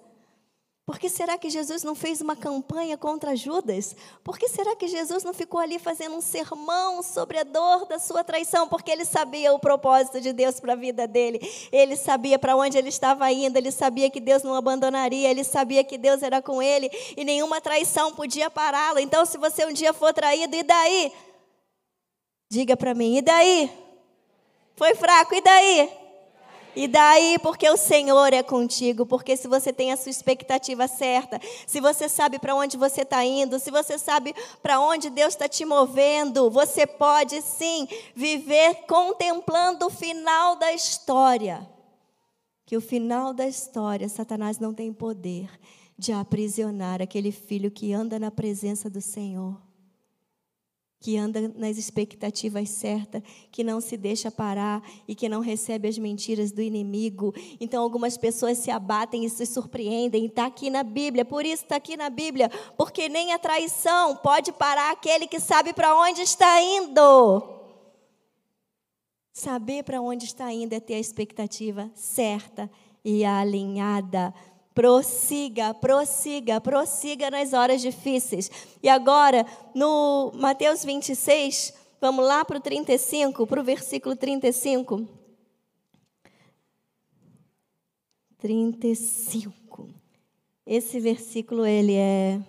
Por 0.87 0.97
que 0.97 1.09
será 1.09 1.37
que 1.37 1.49
Jesus 1.49 1.83
não 1.83 1.93
fez 1.93 2.21
uma 2.21 2.33
campanha 2.33 2.97
contra 2.97 3.35
Judas? 3.35 3.93
Por 4.23 4.39
que 4.39 4.47
será 4.47 4.73
que 4.73 4.87
Jesus 4.87 5.21
não 5.21 5.33
ficou 5.33 5.59
ali 5.59 5.77
fazendo 5.77 6.15
um 6.15 6.21
sermão 6.21 7.03
sobre 7.03 7.37
a 7.37 7.43
dor 7.43 7.85
da 7.87 7.99
sua 7.99 8.23
traição? 8.23 8.69
Porque 8.69 8.89
ele 8.89 9.03
sabia 9.03 9.53
o 9.53 9.59
propósito 9.59 10.21
de 10.21 10.31
Deus 10.31 10.61
para 10.61 10.71
a 10.71 10.77
vida 10.77 11.05
dele. 11.05 11.41
Ele 11.73 11.97
sabia 11.97 12.39
para 12.39 12.55
onde 12.55 12.77
ele 12.77 12.87
estava 12.87 13.29
indo, 13.29 13.57
ele 13.57 13.69
sabia 13.69 14.09
que 14.09 14.21
Deus 14.21 14.43
não 14.43 14.55
abandonaria, 14.55 15.29
ele 15.29 15.43
sabia 15.43 15.83
que 15.83 15.97
Deus 15.97 16.23
era 16.23 16.41
com 16.41 16.61
ele 16.61 16.89
e 17.17 17.25
nenhuma 17.25 17.59
traição 17.59 18.13
podia 18.13 18.49
pará-lo. 18.49 18.97
Então, 18.97 19.25
se 19.25 19.37
você 19.37 19.65
um 19.65 19.73
dia 19.73 19.91
for 19.91 20.13
traído, 20.13 20.55
e 20.55 20.63
daí? 20.63 21.11
Diga 22.49 22.77
para 22.77 22.93
mim, 22.93 23.17
e 23.17 23.21
daí? 23.21 23.69
Foi 24.77 24.95
fraco, 24.95 25.35
e 25.35 25.41
daí? 25.41 25.96
E 26.79 26.87
daí, 26.87 27.39
porque 27.39 27.67
o 27.67 27.75
Senhor 27.75 28.31
é 28.31 28.43
contigo, 28.43 29.03
porque 29.03 29.35
se 29.35 29.47
você 29.47 29.73
tem 29.73 29.91
a 29.91 29.97
sua 29.97 30.11
expectativa 30.11 30.87
certa, 30.87 31.41
se 31.65 31.81
você 31.81 32.07
sabe 32.07 32.37
para 32.37 32.53
onde 32.53 32.77
você 32.77 33.01
está 33.01 33.25
indo, 33.25 33.57
se 33.57 33.71
você 33.71 33.97
sabe 33.97 34.31
para 34.61 34.79
onde 34.79 35.09
Deus 35.09 35.33
está 35.33 35.49
te 35.49 35.65
movendo, 35.65 36.51
você 36.51 36.85
pode 36.85 37.41
sim 37.41 37.87
viver 38.15 38.85
contemplando 38.87 39.87
o 39.87 39.89
final 39.89 40.55
da 40.55 40.71
história. 40.71 41.67
Que 42.63 42.77
o 42.77 42.81
final 42.81 43.33
da 43.33 43.47
história, 43.47 44.07
Satanás 44.07 44.59
não 44.59 44.71
tem 44.71 44.93
poder 44.93 45.49
de 45.97 46.11
aprisionar 46.11 47.01
aquele 47.01 47.31
filho 47.31 47.71
que 47.71 47.91
anda 47.91 48.19
na 48.19 48.29
presença 48.29 48.87
do 48.87 49.01
Senhor. 49.01 49.66
Que 50.99 51.15
anda 51.17 51.51
nas 51.55 51.77
expectativas 51.77 52.69
certas, 52.69 53.21
que 53.51 53.63
não 53.63 53.79
se 53.79 53.95
deixa 53.95 54.31
parar 54.31 54.81
e 55.07 55.13
que 55.13 55.29
não 55.29 55.41
recebe 55.41 55.87
as 55.87 55.97
mentiras 55.97 56.51
do 56.51 56.61
inimigo. 56.61 57.33
Então, 57.59 57.83
algumas 57.83 58.17
pessoas 58.17 58.57
se 58.57 58.71
abatem 58.71 59.23
e 59.23 59.29
se 59.29 59.45
surpreendem. 59.45 60.25
Está 60.25 60.47
aqui 60.47 60.69
na 60.69 60.83
Bíblia, 60.83 61.23
por 61.23 61.45
isso 61.45 61.63
está 61.63 61.75
aqui 61.75 61.95
na 61.95 62.09
Bíblia, 62.09 62.49
porque 62.75 63.07
nem 63.09 63.31
a 63.31 63.39
traição 63.39 64.15
pode 64.15 64.51
parar 64.51 64.91
aquele 64.91 65.27
que 65.27 65.39
sabe 65.39 65.71
para 65.71 65.95
onde 65.95 66.21
está 66.21 66.61
indo. 66.61 67.43
Saber 69.31 69.83
para 69.83 70.01
onde 70.01 70.25
está 70.25 70.51
indo 70.51 70.73
é 70.73 70.79
ter 70.79 70.95
a 70.95 70.99
expectativa 70.99 71.91
certa 71.93 72.69
e 73.05 73.23
alinhada. 73.23 74.33
Prossiga, 74.77 75.73
prossiga, 75.73 76.61
prossiga 76.61 77.31
nas 77.31 77.51
horas 77.51 77.81
difíceis. 77.81 78.51
E 78.83 78.87
agora, 78.87 79.43
no 79.73 80.31
Mateus 80.35 80.85
26, 80.85 81.73
vamos 81.99 82.23
lá 82.23 82.45
para 82.45 82.59
o 82.59 82.61
35, 82.61 83.47
para 83.47 83.59
o 83.59 83.63
versículo 83.63 84.15
35. 84.15 85.09
35. 88.37 89.89
Esse 90.63 90.99
versículo 90.99 91.65
ele 91.65 91.95
é 91.95 92.39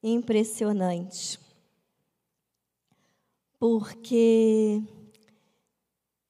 impressionante. 0.00 1.40
Porque 3.58 4.80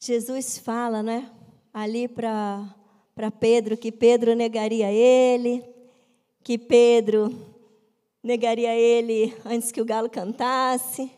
Jesus 0.01 0.57
fala, 0.57 1.03
né, 1.03 1.31
ali 1.75 2.09
para 2.09 2.78
para 3.19 3.33
Pedro 3.33 3.77
que 3.77 3.91
Pedro 3.91 4.33
negaria 4.37 4.93
ele, 4.93 5.65
que 6.45 6.57
Pedro 6.57 7.37
negaria 8.23 8.73
ele 8.77 9.35
antes 9.45 9.73
que 9.73 9.81
o 9.81 9.85
galo 9.85 10.09
cantasse. 10.09 11.11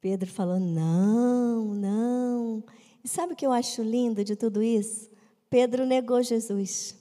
Pedro 0.00 0.30
falou: 0.30 0.60
não, 0.60 1.64
não. 1.74 2.62
E 3.02 3.08
sabe 3.08 3.32
o 3.32 3.36
que 3.36 3.44
eu 3.44 3.50
acho 3.50 3.82
lindo 3.82 4.22
de 4.22 4.36
tudo 4.36 4.62
isso? 4.62 5.10
Pedro 5.50 5.84
negou 5.84 6.22
Jesus. 6.22 6.96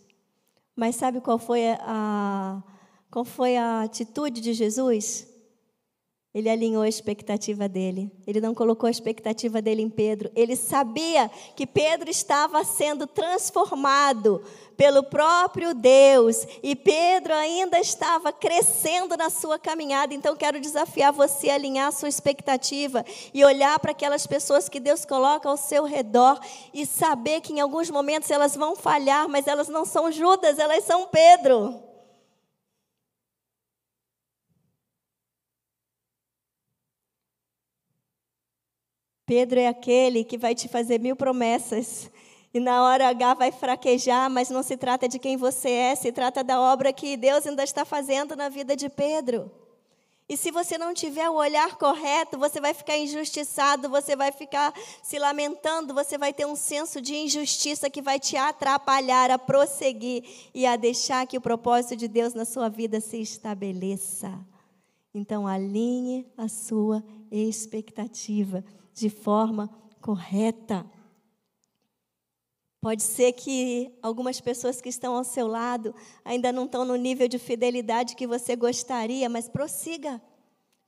Mas 0.76 0.96
sabe 0.96 1.22
qual 1.22 1.38
foi 1.38 1.62
a, 1.74 2.64
qual 3.12 3.24
foi 3.24 3.56
a 3.58 3.84
atitude 3.84 4.42
de 4.42 4.54
Jesus? 4.54 5.28
Ele 6.34 6.50
alinhou 6.50 6.82
a 6.82 6.90
expectativa 6.90 7.70
dele. 7.70 8.12
Ele 8.26 8.42
não 8.42 8.56
colocou 8.56 8.88
a 8.88 8.92
expectativa 8.92 9.62
dele 9.62 9.84
em 9.84 9.90
Pedro. 9.90 10.32
Ele 10.36 10.56
sabia 10.56 11.30
que 11.56 11.68
Pedro 11.68 12.10
estava 12.10 12.64
sendo 12.64 13.06
transformado 13.06 14.44
pelo 14.76 15.04
próprio 15.04 15.76
Deus 15.76 16.48
e 16.64 16.76
Pedro 16.76 17.36
ainda 17.36 17.80
estava 17.80 18.34
crescendo 18.34 19.16
na 19.16 19.30
sua 19.30 19.60
caminhada. 19.60 20.16
Então 20.16 20.36
quero 20.36 20.60
desafiar 20.60 21.14
você 21.14 21.52
a 21.52 21.54
alinhar 21.54 21.90
a 21.90 21.92
sua 21.92 22.10
expectativa 22.10 23.06
e 23.32 23.46
olhar 23.46 23.78
para 23.78 23.92
aquelas 23.92 24.26
pessoas 24.26 24.68
que 24.68 24.80
Deus 24.80 25.06
coloca 25.06 25.48
ao 25.48 25.56
seu 25.56 25.86
redor 25.86 26.40
e 26.74 26.84
saber 26.84 27.42
que 27.42 27.54
em 27.54 27.60
alguns 27.60 27.92
momentos 27.92 28.32
elas 28.32 28.56
vão 28.56 28.76
falhar, 28.76 29.30
mas 29.30 29.46
elas 29.46 29.68
não 29.68 29.86
são 29.86 30.12
Judas, 30.12 30.58
elas 30.58 30.84
são 30.84 31.06
Pedro. 31.06 31.93
Pedro 39.26 39.60
é 39.60 39.68
aquele 39.68 40.24
que 40.24 40.38
vai 40.38 40.54
te 40.54 40.68
fazer 40.68 41.00
mil 41.00 41.16
promessas 41.16 42.12
e 42.54 42.60
na 42.60 42.84
hora 42.84 43.08
H 43.08 43.34
vai 43.34 43.52
fraquejar, 43.52 44.30
mas 44.30 44.50
não 44.50 44.62
se 44.62 44.78
trata 44.78 45.08
de 45.08 45.18
quem 45.18 45.36
você 45.38 45.70
é, 45.70 45.96
se 45.96 46.12
trata 46.12 46.44
da 46.44 46.62
obra 46.62 46.94
que 46.94 47.18
Deus 47.18 47.48
ainda 47.48 47.64
está 47.64 47.84
fazendo 47.84 48.36
na 48.36 48.48
vida 48.48 48.76
de 48.76 48.90
Pedro. 48.90 49.50
E 50.30 50.38
se 50.38 50.52
você 50.52 50.78
não 50.78 50.94
tiver 50.94 51.28
o 51.30 51.36
olhar 51.36 51.76
correto, 51.78 52.38
você 52.38 52.62
vai 52.62 52.74
ficar 52.74 52.98
injustiçado, 52.98 53.90
você 53.90 54.16
vai 54.16 54.32
ficar 54.32 54.74
se 55.02 55.18
lamentando, 55.18 55.94
você 55.94 56.18
vai 56.18 56.32
ter 56.32 56.46
um 56.46 56.56
senso 56.56 57.02
de 57.02 57.16
injustiça 57.16 57.90
que 57.90 58.02
vai 58.02 58.20
te 58.20 58.38
atrapalhar 58.38 59.32
a 59.32 59.40
prosseguir 59.40 60.24
e 60.54 60.66
a 60.66 60.76
deixar 60.76 61.26
que 61.26 61.38
o 61.38 61.42
propósito 61.42 61.96
de 61.96 62.08
Deus 62.08 62.34
na 62.34 62.46
sua 62.46 62.70
vida 62.70 63.02
se 63.02 63.20
estabeleça. 63.20 64.32
Então, 65.14 65.46
alinhe 65.46 66.26
a 66.38 66.48
sua 66.48 67.04
expectativa 67.32 68.64
de 68.94 69.10
forma 69.10 69.70
correta. 70.02 70.86
Pode 72.82 73.02
ser 73.02 73.32
que 73.32 73.98
algumas 74.02 74.42
pessoas 74.42 74.82
que 74.82 74.90
estão 74.90 75.16
ao 75.16 75.24
seu 75.24 75.48
lado 75.48 75.96
ainda 76.24 76.52
não 76.52 76.66
estão 76.66 76.84
no 76.84 76.98
nível 76.98 77.30
de 77.30 77.40
fidelidade 77.40 78.16
que 78.16 78.28
você 78.28 78.58
gostaria, 78.58 79.30
mas 79.30 79.48
prossiga. 79.48 80.22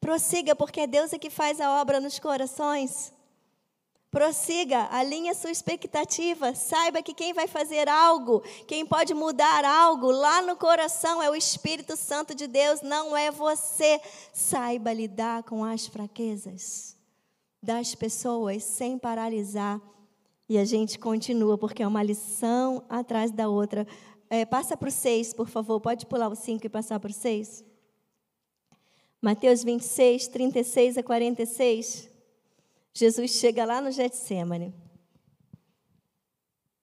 Prossiga, 0.02 0.54
porque 0.56 0.86
Deus 0.86 1.14
é 1.14 1.18
que 1.18 1.30
faz 1.30 1.62
a 1.62 1.82
obra 1.82 2.02
nos 2.02 2.20
corações. 2.20 3.14
Prossiga, 4.12 4.90
alinhe 4.92 5.34
sua 5.34 5.52
expectativa. 5.52 6.54
Saiba 6.54 7.02
que 7.02 7.14
quem 7.14 7.34
vai 7.34 7.48
fazer 7.48 7.88
algo, 7.88 8.44
quem 8.68 8.86
pode 8.86 9.14
mudar 9.14 9.64
algo 9.64 10.12
lá 10.12 10.42
no 10.42 10.58
coração 10.58 11.24
é 11.24 11.30
o 11.30 11.36
Espírito 11.36 11.96
Santo 11.96 12.36
de 12.36 12.46
Deus, 12.46 12.82
não 12.82 13.16
é 13.16 13.32
você. 13.32 14.02
Saiba 14.34 14.92
lidar 14.92 15.44
com 15.44 15.64
as 15.64 15.88
fraquezas 15.88 16.95
das 17.66 17.96
pessoas 17.96 18.64
sem 18.64 18.98
paralisar. 18.98 19.82
E 20.48 20.58
a 20.58 20.64
gente 20.64 21.00
continua, 21.00 21.58
porque 21.58 21.82
é 21.82 21.88
uma 21.88 22.04
lição 22.04 22.86
atrás 22.88 23.32
da 23.32 23.50
outra. 23.50 23.88
É, 24.30 24.46
passa 24.46 24.78
para 24.78 24.90
o 24.90 24.92
6, 24.92 25.34
por 25.34 25.50
favor. 25.50 25.82
Pode 25.82 26.06
pular 26.06 26.30
o 26.30 26.36
5 26.36 26.66
e 26.66 26.70
passar 26.70 27.00
para 27.00 27.10
o 27.10 27.14
6. 27.14 27.66
Mateus 29.20 29.64
26, 29.64 30.28
36 30.28 31.00
a 31.00 31.04
46. 31.04 32.10
Jesus 32.94 33.32
chega 33.32 33.66
lá 33.66 33.82
no 33.82 33.92
Getsemane. 33.92 34.72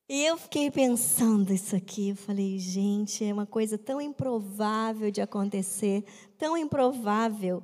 E 0.08 0.24
eu 0.26 0.36
fiquei 0.36 0.70
pensando 0.70 1.52
isso 1.52 1.76
aqui. 1.76 2.10
Eu 2.10 2.16
falei, 2.16 2.58
gente, 2.58 3.24
é 3.24 3.32
uma 3.32 3.46
coisa 3.46 3.78
tão 3.78 4.00
improvável 4.00 5.10
de 5.10 5.22
acontecer, 5.22 6.04
tão 6.36 6.56
improvável. 6.56 7.62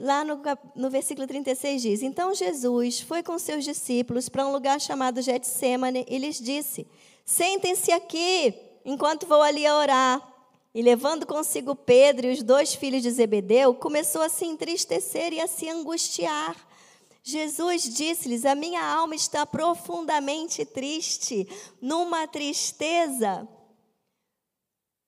Lá 0.00 0.24
no, 0.24 0.40
no 0.74 0.88
versículo 0.88 1.26
36 1.26 1.82
diz: 1.82 2.02
Então 2.02 2.34
Jesus 2.34 3.00
foi 3.00 3.22
com 3.22 3.38
seus 3.38 3.62
discípulos 3.64 4.30
para 4.30 4.46
um 4.46 4.52
lugar 4.52 4.80
chamado 4.80 5.20
Getsemane 5.20 6.06
e 6.08 6.16
lhes 6.16 6.40
disse: 6.40 6.86
Sentem-se 7.22 7.92
aqui, 7.92 8.54
enquanto 8.82 9.26
vou 9.26 9.42
ali 9.42 9.66
a 9.66 9.76
orar. 9.76 10.26
E 10.74 10.80
levando 10.80 11.26
consigo 11.26 11.74
Pedro 11.74 12.28
e 12.28 12.32
os 12.32 12.42
dois 12.42 12.74
filhos 12.74 13.02
de 13.02 13.10
Zebedeu, 13.10 13.74
começou 13.74 14.22
a 14.22 14.30
se 14.30 14.46
entristecer 14.46 15.34
e 15.34 15.40
a 15.40 15.46
se 15.46 15.68
angustiar. 15.68 16.56
Jesus 17.22 17.82
disse-lhes: 17.82 18.46
A 18.46 18.54
minha 18.54 18.82
alma 18.82 19.14
está 19.14 19.44
profundamente 19.44 20.64
triste, 20.64 21.46
numa 21.78 22.26
tristeza 22.26 23.46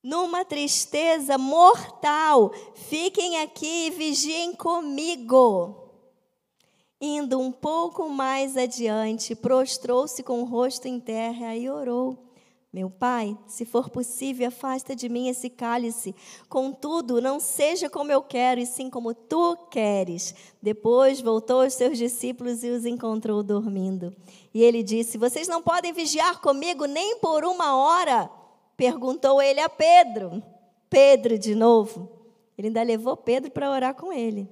numa 0.02 0.44
tristeza 0.44 1.38
mortal. 1.38 2.52
Fiquem 2.74 3.40
aqui 3.40 3.86
e 3.86 3.90
vigiem 3.90 4.54
comigo. 4.54 5.78
Indo 7.00 7.40
um 7.40 7.50
pouco 7.50 8.08
mais 8.08 8.56
adiante, 8.56 9.34
prostrou-se 9.34 10.22
com 10.22 10.40
o 10.40 10.44
rosto 10.44 10.86
em 10.86 11.00
terra 11.00 11.56
e 11.56 11.68
orou. 11.68 12.32
Meu 12.72 12.88
pai, 12.88 13.36
se 13.46 13.66
for 13.66 13.90
possível, 13.90 14.48
afasta 14.48 14.96
de 14.96 15.06
mim 15.06 15.28
esse 15.28 15.50
cálice. 15.50 16.14
Contudo, 16.48 17.20
não 17.20 17.38
seja 17.38 17.90
como 17.90 18.10
eu 18.10 18.22
quero, 18.22 18.60
e 18.60 18.66
sim 18.66 18.88
como 18.88 19.12
tu 19.12 19.56
queres. 19.70 20.34
Depois 20.62 21.20
voltou 21.20 21.60
aos 21.60 21.74
seus 21.74 21.98
discípulos 21.98 22.64
e 22.64 22.70
os 22.70 22.86
encontrou 22.86 23.42
dormindo. 23.42 24.16
E 24.54 24.62
ele 24.62 24.82
disse: 24.82 25.18
Vocês 25.18 25.46
não 25.46 25.60
podem 25.60 25.92
vigiar 25.92 26.40
comigo 26.40 26.86
nem 26.86 27.18
por 27.18 27.44
uma 27.44 27.76
hora. 27.76 28.30
Perguntou 28.76 29.40
ele 29.40 29.60
a 29.60 29.68
Pedro. 29.68 30.42
Pedro, 30.88 31.38
de 31.38 31.54
novo. 31.54 32.10
Ele 32.56 32.68
ainda 32.68 32.82
levou 32.82 33.16
Pedro 33.16 33.50
para 33.50 33.70
orar 33.70 33.94
com 33.94 34.12
ele. 34.12 34.48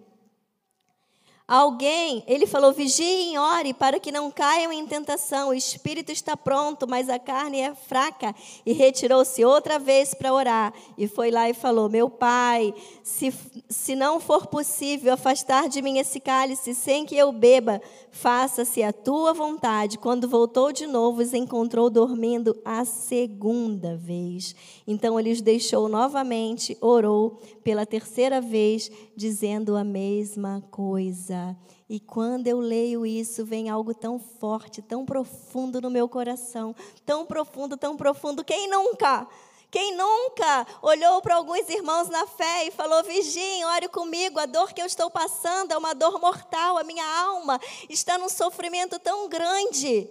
Alguém, 1.50 2.22
ele 2.28 2.46
falou: 2.46 2.72
vigiem, 2.72 3.36
ore, 3.36 3.74
para 3.74 3.98
que 3.98 4.12
não 4.12 4.30
caiam 4.30 4.72
em 4.72 4.86
tentação. 4.86 5.48
O 5.48 5.52
espírito 5.52 6.12
está 6.12 6.36
pronto, 6.36 6.86
mas 6.88 7.08
a 7.08 7.18
carne 7.18 7.58
é 7.58 7.74
fraca. 7.74 8.32
E 8.64 8.72
retirou-se 8.72 9.44
outra 9.44 9.76
vez 9.76 10.14
para 10.14 10.32
orar. 10.32 10.72
E 10.96 11.08
foi 11.08 11.32
lá 11.32 11.50
e 11.50 11.52
falou: 11.52 11.88
Meu 11.88 12.08
pai, 12.08 12.72
se, 13.02 13.34
se 13.68 13.96
não 13.96 14.20
for 14.20 14.46
possível 14.46 15.12
afastar 15.12 15.68
de 15.68 15.82
mim 15.82 15.98
esse 15.98 16.20
cálice 16.20 16.72
sem 16.72 17.04
que 17.04 17.16
eu 17.16 17.32
beba, 17.32 17.82
faça-se 18.12 18.80
a 18.84 18.92
tua 18.92 19.32
vontade. 19.32 19.98
Quando 19.98 20.28
voltou 20.28 20.70
de 20.70 20.86
novo, 20.86 21.20
os 21.20 21.34
encontrou 21.34 21.90
dormindo 21.90 22.56
a 22.64 22.84
segunda 22.84 23.96
vez. 23.96 24.54
Então 24.86 25.18
ele 25.18 25.32
os 25.32 25.40
deixou 25.40 25.88
novamente, 25.88 26.78
orou 26.80 27.40
pela 27.64 27.84
terceira 27.84 28.40
vez, 28.40 28.88
dizendo 29.16 29.76
a 29.76 29.82
mesma 29.82 30.62
coisa. 30.70 31.39
E 31.88 31.98
quando 31.98 32.46
eu 32.46 32.60
leio 32.60 33.04
isso, 33.04 33.44
vem 33.44 33.68
algo 33.68 33.92
tão 33.92 34.18
forte, 34.18 34.80
tão 34.80 35.04
profundo 35.04 35.80
no 35.80 35.90
meu 35.90 36.08
coração, 36.08 36.74
tão 37.04 37.26
profundo, 37.26 37.76
tão 37.76 37.96
profundo. 37.96 38.44
Quem 38.44 38.68
nunca? 38.68 39.26
Quem 39.70 39.96
nunca 39.96 40.66
olhou 40.82 41.22
para 41.22 41.36
alguns 41.36 41.68
irmãos 41.68 42.08
na 42.08 42.26
fé 42.26 42.66
e 42.66 42.70
falou: 42.70 43.04
Virgem, 43.04 43.64
ore 43.64 43.88
comigo, 43.88 44.38
a 44.38 44.46
dor 44.46 44.72
que 44.72 44.82
eu 44.82 44.86
estou 44.86 45.08
passando 45.10 45.72
é 45.72 45.78
uma 45.78 45.94
dor 45.94 46.20
mortal, 46.20 46.76
a 46.76 46.84
minha 46.84 47.06
alma 47.22 47.58
está 47.88 48.18
num 48.18 48.28
sofrimento 48.28 48.98
tão 48.98 49.28
grande. 49.28 50.10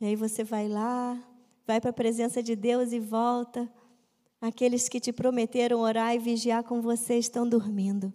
E 0.00 0.06
aí 0.06 0.16
você 0.16 0.44
vai 0.44 0.68
lá, 0.68 1.16
vai 1.66 1.80
para 1.80 1.90
a 1.90 1.94
presença 1.94 2.42
de 2.42 2.54
Deus 2.54 2.92
e 2.92 2.98
volta. 2.98 3.70
Aqueles 4.40 4.88
que 4.88 4.98
te 4.98 5.12
prometeram 5.12 5.80
orar 5.80 6.14
e 6.14 6.18
vigiar 6.18 6.64
com 6.64 6.82
você 6.82 7.16
estão 7.16 7.48
dormindo. 7.48 8.12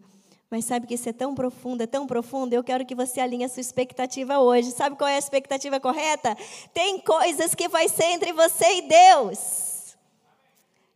Mas 0.50 0.64
sabe 0.64 0.88
que 0.88 0.94
isso 0.94 1.10
é 1.10 1.14
tão 1.14 1.36
profundo, 1.36 1.84
é 1.84 1.88
tão 1.88 2.08
profundo, 2.08 2.54
eu 2.54 2.64
quero 2.64 2.86
que 2.86 2.96
você 2.96 3.20
alinhe 3.20 3.44
a 3.44 3.50
sua 3.50 3.60
expectativa 3.60 4.40
hoje. 4.40 4.72
Sabe 4.72 4.96
qual 4.96 5.08
é 5.10 5.16
a 5.16 5.20
expectativa 5.20 5.80
correta? 5.80 6.38
Tem 6.74 7.00
coisas 7.00 7.54
que 7.54 7.68
vai 7.68 7.90
ser 7.90 8.06
entre 8.06 8.32
você 8.32 8.78
e 8.78 8.82
Deus. 8.84 9.78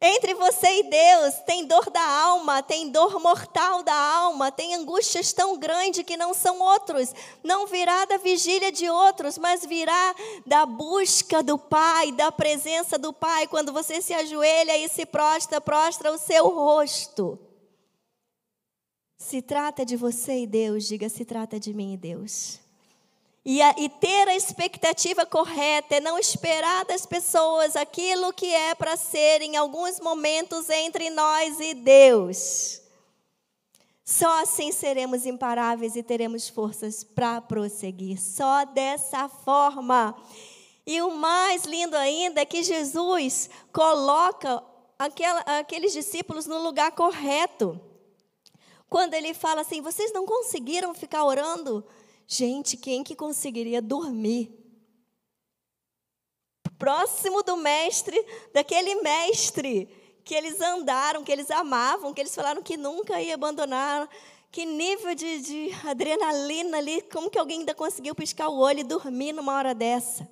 Entre 0.03 0.33
você 0.33 0.79
e 0.79 0.83
Deus 0.83 1.35
tem 1.45 1.63
dor 1.65 1.91
da 1.91 2.01
alma, 2.01 2.63
tem 2.63 2.89
dor 2.89 3.19
mortal 3.19 3.83
da 3.83 3.93
alma, 3.93 4.51
tem 4.51 4.73
angústias 4.73 5.31
tão 5.31 5.59
grandes 5.59 6.03
que 6.03 6.17
não 6.17 6.33
são 6.33 6.59
outros. 6.59 7.13
Não 7.43 7.67
virá 7.67 8.05
da 8.05 8.17
vigília 8.17 8.71
de 8.71 8.89
outros, 8.89 9.37
mas 9.37 9.63
virá 9.63 10.15
da 10.43 10.65
busca 10.65 11.43
do 11.43 11.55
Pai, 11.55 12.11
da 12.13 12.31
presença 12.31 12.97
do 12.97 13.13
Pai. 13.13 13.45
Quando 13.45 13.71
você 13.71 14.01
se 14.01 14.13
ajoelha 14.13 14.75
e 14.75 14.89
se 14.89 15.05
prostra, 15.05 15.61
prostra 15.61 16.11
o 16.11 16.17
seu 16.17 16.47
rosto. 16.49 17.37
Se 19.21 19.39
trata 19.39 19.85
de 19.85 19.95
você 19.95 20.39
e 20.39 20.47
Deus, 20.47 20.87
diga: 20.87 21.07
se 21.07 21.23
trata 21.23 21.59
de 21.59 21.75
mim 21.75 21.93
e 21.93 21.97
Deus. 21.97 22.59
E, 23.45 23.61
a, 23.61 23.75
e, 23.77 23.87
ter 23.87 24.27
a 24.27 24.35
expectativa 24.35 25.27
correta 25.27 25.95
é 25.95 25.99
não 25.99 26.17
esperar 26.17 26.85
das 26.85 27.05
pessoas 27.05 27.75
aquilo 27.75 28.33
que 28.33 28.47
é 28.47 28.73
para 28.73 28.97
ser 28.97 29.43
em 29.43 29.55
alguns 29.55 29.99
momentos 29.99 30.69
entre 30.71 31.11
nós 31.11 31.59
e 31.59 31.75
Deus. 31.75 32.81
Só 34.03 34.41
assim 34.41 34.71
seremos 34.71 35.25
imparáveis 35.25 35.95
e 35.95 36.01
teremos 36.01 36.49
forças 36.49 37.03
para 37.03 37.39
prosseguir. 37.41 38.19
Só 38.19 38.65
dessa 38.65 39.29
forma. 39.29 40.15
E 40.85 40.99
o 40.99 41.11
mais 41.11 41.63
lindo 41.63 41.95
ainda 41.95 42.41
é 42.41 42.45
que 42.45 42.63
Jesus 42.63 43.51
coloca 43.71 44.63
aquela, 44.97 45.41
aqueles 45.59 45.93
discípulos 45.93 46.47
no 46.47 46.61
lugar 46.61 46.91
correto. 46.91 47.79
Quando 48.91 49.13
ele 49.13 49.33
fala 49.33 49.61
assim: 49.61 49.81
vocês 49.81 50.11
não 50.11 50.25
conseguiram 50.25 50.93
ficar 50.93 51.23
orando? 51.23 51.81
Gente, 52.27 52.75
quem 52.75 53.05
que 53.05 53.15
conseguiria 53.15 53.81
dormir? 53.81 54.51
Próximo 56.77 57.41
do 57.41 57.55
mestre, 57.55 58.21
daquele 58.53 58.95
mestre 58.95 59.87
que 60.25 60.35
eles 60.35 60.59
andaram, 60.59 61.23
que 61.23 61.31
eles 61.31 61.49
amavam, 61.49 62.13
que 62.13 62.19
eles 62.19 62.35
falaram 62.35 62.61
que 62.61 62.75
nunca 62.75 63.21
ia 63.21 63.33
abandonar. 63.33 64.09
Que 64.51 64.65
nível 64.65 65.15
de, 65.15 65.39
de 65.39 65.69
adrenalina 65.87 66.77
ali, 66.79 67.01
como 67.03 67.29
que 67.29 67.39
alguém 67.39 67.59
ainda 67.59 67.73
conseguiu 67.73 68.13
piscar 68.13 68.49
o 68.49 68.59
olho 68.59 68.81
e 68.81 68.83
dormir 68.83 69.31
numa 69.31 69.55
hora 69.55 69.73
dessa? 69.73 70.29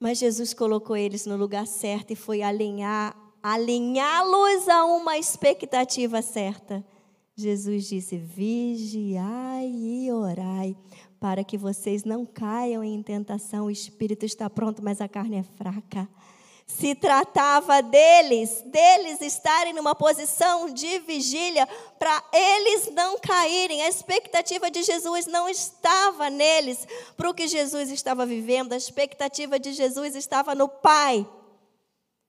Mas 0.00 0.16
Jesus 0.16 0.54
colocou 0.54 0.96
eles 0.96 1.26
no 1.26 1.36
lugar 1.36 1.66
certo 1.66 2.12
e 2.12 2.16
foi 2.16 2.40
alinhar 2.40 3.27
alinhá-los 3.42 4.68
a 4.68 4.84
uma 4.84 5.18
expectativa 5.18 6.22
certa. 6.22 6.84
Jesus 7.34 7.86
disse: 7.88 8.16
vigiai 8.16 9.70
e 9.70 10.10
orai, 10.12 10.76
para 11.20 11.44
que 11.44 11.56
vocês 11.56 12.04
não 12.04 12.26
caiam 12.26 12.82
em 12.82 13.02
tentação. 13.02 13.66
O 13.66 13.70
espírito 13.70 14.26
está 14.26 14.50
pronto, 14.50 14.82
mas 14.82 15.00
a 15.00 15.08
carne 15.08 15.38
é 15.38 15.42
fraca. 15.42 16.08
Se 16.66 16.94
tratava 16.94 17.80
deles, 17.80 18.62
deles 18.66 19.22
estarem 19.22 19.72
numa 19.72 19.94
posição 19.94 20.68
de 20.68 20.98
vigília 20.98 21.66
para 21.98 22.22
eles 22.30 22.92
não 22.92 23.18
caírem. 23.18 23.82
A 23.82 23.88
expectativa 23.88 24.70
de 24.70 24.82
Jesus 24.82 25.26
não 25.26 25.48
estava 25.48 26.28
neles 26.28 26.86
para 27.16 27.30
o 27.30 27.34
que 27.34 27.48
Jesus 27.48 27.90
estava 27.90 28.26
vivendo, 28.26 28.74
a 28.74 28.76
expectativa 28.76 29.58
de 29.58 29.72
Jesus 29.72 30.14
estava 30.14 30.54
no 30.54 30.68
Pai. 30.68 31.26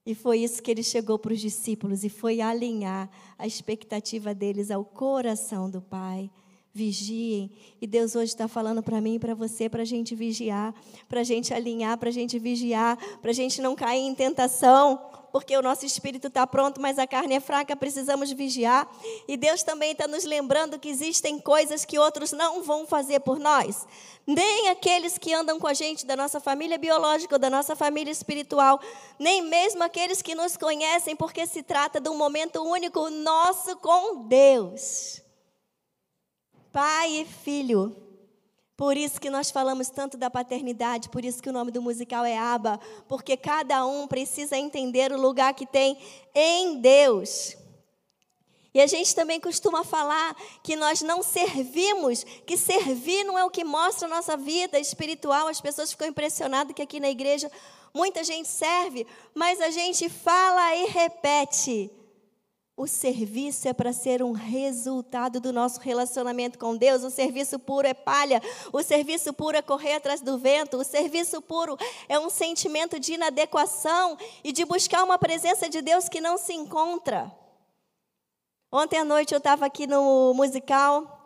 E 0.09 0.15
foi 0.15 0.39
isso 0.39 0.63
que 0.63 0.71
ele 0.71 0.81
chegou 0.81 1.19
para 1.19 1.33
os 1.33 1.39
discípulos 1.39 2.03
e 2.03 2.09
foi 2.09 2.41
alinhar 2.41 3.07
a 3.37 3.45
expectativa 3.45 4.33
deles 4.33 4.71
ao 4.71 4.83
coração 4.83 5.69
do 5.69 5.83
Pai. 5.83 6.31
Vigiem. 6.73 7.51
E 7.79 7.85
Deus 7.85 8.15
hoje 8.15 8.31
está 8.31 8.47
falando 8.47 8.81
para 8.81 8.99
mim 8.99 9.17
e 9.17 9.19
para 9.19 9.35
você, 9.35 9.69
para 9.69 9.83
a 9.83 9.85
gente 9.85 10.15
vigiar, 10.15 10.73
para 11.07 11.19
a 11.19 11.23
gente 11.23 11.53
alinhar, 11.53 11.95
para 11.99 12.09
a 12.09 12.11
gente 12.11 12.39
vigiar, 12.39 12.97
para 13.21 13.29
a 13.29 13.33
gente 13.33 13.61
não 13.61 13.75
cair 13.75 14.01
em 14.01 14.15
tentação 14.15 14.99
porque 15.31 15.55
o 15.55 15.61
nosso 15.61 15.85
espírito 15.85 16.27
está 16.27 16.45
pronto, 16.45 16.81
mas 16.81 16.99
a 16.99 17.07
carne 17.07 17.35
é 17.35 17.39
fraca, 17.39 17.75
precisamos 17.75 18.31
vigiar. 18.31 18.89
E 19.27 19.37
Deus 19.37 19.63
também 19.63 19.91
está 19.91 20.07
nos 20.07 20.23
lembrando 20.23 20.79
que 20.79 20.89
existem 20.89 21.39
coisas 21.39 21.85
que 21.85 21.99
outros 21.99 22.31
não 22.31 22.63
vão 22.63 22.85
fazer 22.85 23.19
por 23.21 23.39
nós. 23.39 23.87
Nem 24.25 24.69
aqueles 24.69 25.17
que 25.17 25.33
andam 25.33 25.59
com 25.59 25.67
a 25.67 25.73
gente 25.73 26.05
da 26.05 26.15
nossa 26.15 26.39
família 26.39 26.77
biológica 26.77 27.35
ou 27.35 27.39
da 27.39 27.49
nossa 27.49 27.75
família 27.75 28.11
espiritual, 28.11 28.79
nem 29.17 29.41
mesmo 29.41 29.83
aqueles 29.83 30.21
que 30.21 30.35
nos 30.35 30.55
conhecem, 30.57 31.15
porque 31.15 31.45
se 31.47 31.63
trata 31.63 31.99
de 31.99 32.09
um 32.09 32.17
momento 32.17 32.61
único 32.61 33.09
nosso 33.09 33.75
com 33.77 34.27
Deus. 34.27 35.21
Pai 36.71 37.21
e 37.21 37.25
filho, 37.25 38.08
por 38.79 38.95
isso 38.95 39.19
que 39.19 39.29
nós 39.29 39.51
falamos 39.51 39.89
tanto 39.89 40.15
da 40.15 40.29
paternidade, 40.29 41.09
por 41.09 41.25
isso 41.25 41.43
que 41.43 41.49
o 41.49 41.51
nome 41.51 41.69
do 41.69 41.81
musical 41.81 42.23
é 42.23 42.37
Aba, 42.37 42.79
porque 43.09 43.35
cada 43.35 43.85
um 43.85 44.07
precisa 44.07 44.57
entender 44.57 45.11
o 45.11 45.19
lugar 45.19 45.53
que 45.53 45.65
tem 45.65 45.97
em 46.33 46.79
Deus. 46.79 47.57
E 48.73 48.79
a 48.79 48.87
gente 48.87 49.13
também 49.13 49.37
costuma 49.37 49.83
falar 49.83 50.33
que 50.63 50.77
nós 50.77 51.01
não 51.01 51.21
servimos, 51.21 52.23
que 52.23 52.55
servir 52.55 53.25
não 53.25 53.37
é 53.37 53.43
o 53.43 53.49
que 53.49 53.65
mostra 53.65 54.07
a 54.07 54.09
nossa 54.09 54.37
vida 54.37 54.79
espiritual. 54.79 55.49
As 55.49 55.59
pessoas 55.59 55.91
ficam 55.91 56.07
impressionadas 56.07 56.73
que 56.73 56.81
aqui 56.81 57.01
na 57.01 57.09
igreja 57.09 57.51
muita 57.93 58.23
gente 58.23 58.47
serve, 58.47 59.05
mas 59.35 59.59
a 59.59 59.71
gente 59.71 60.07
fala 60.07 60.73
e 60.77 60.85
repete. 60.85 61.91
O 62.79 62.87
serviço 62.87 63.67
é 63.67 63.73
para 63.73 63.91
ser 63.91 64.23
um 64.23 64.31
resultado 64.31 65.41
do 65.41 65.51
nosso 65.51 65.81
relacionamento 65.81 66.57
com 66.57 66.77
Deus. 66.77 67.03
O 67.03 67.09
serviço 67.09 67.59
puro 67.59 67.85
é 67.85 67.93
palha. 67.93 68.41
O 68.71 68.81
serviço 68.81 69.33
puro 69.33 69.57
é 69.57 69.61
correr 69.61 69.95
atrás 69.95 70.21
do 70.21 70.37
vento. 70.37 70.77
O 70.77 70.83
serviço 70.85 71.41
puro 71.41 71.77
é 72.07 72.17
um 72.17 72.29
sentimento 72.29 72.97
de 72.97 73.15
inadequação 73.15 74.17
e 74.45 74.53
de 74.53 74.63
buscar 74.63 75.03
uma 75.03 75.17
presença 75.17 75.67
de 75.67 75.81
Deus 75.81 76.07
que 76.07 76.21
não 76.21 76.37
se 76.37 76.53
encontra. 76.53 77.29
Ontem 78.71 78.97
à 78.97 79.03
noite 79.03 79.33
eu 79.33 79.39
estava 79.39 79.65
aqui 79.65 79.85
no 79.85 80.33
musical 80.33 81.18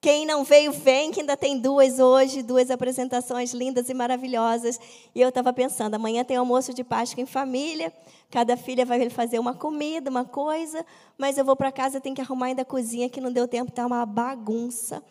quem 0.00 0.24
não 0.24 0.44
veio, 0.44 0.72
vem, 0.72 1.10
que 1.10 1.20
ainda 1.20 1.36
tem 1.36 1.58
duas 1.58 1.98
hoje, 1.98 2.42
duas 2.42 2.70
apresentações 2.70 3.52
lindas 3.52 3.90
e 3.90 3.94
maravilhosas. 3.94 4.80
E 5.14 5.20
eu 5.20 5.28
estava 5.28 5.52
pensando, 5.52 5.94
amanhã 5.94 6.24
tem 6.24 6.38
almoço 6.38 6.72
de 6.72 6.82
Páscoa 6.82 7.22
em 7.22 7.26
família, 7.26 7.92
cada 8.30 8.56
filha 8.56 8.86
vai 8.86 9.10
fazer 9.10 9.38
uma 9.38 9.52
comida, 9.52 10.08
uma 10.08 10.24
coisa, 10.24 10.86
mas 11.18 11.36
eu 11.36 11.44
vou 11.44 11.54
para 11.54 11.70
casa, 11.70 12.00
tenho 12.00 12.14
que 12.14 12.22
arrumar 12.22 12.46
ainda 12.46 12.62
a 12.62 12.64
cozinha, 12.64 13.10
que 13.10 13.20
não 13.20 13.30
deu 13.30 13.46
tempo, 13.46 13.68
está 13.68 13.86
uma 13.86 14.06
bagunça. 14.06 15.02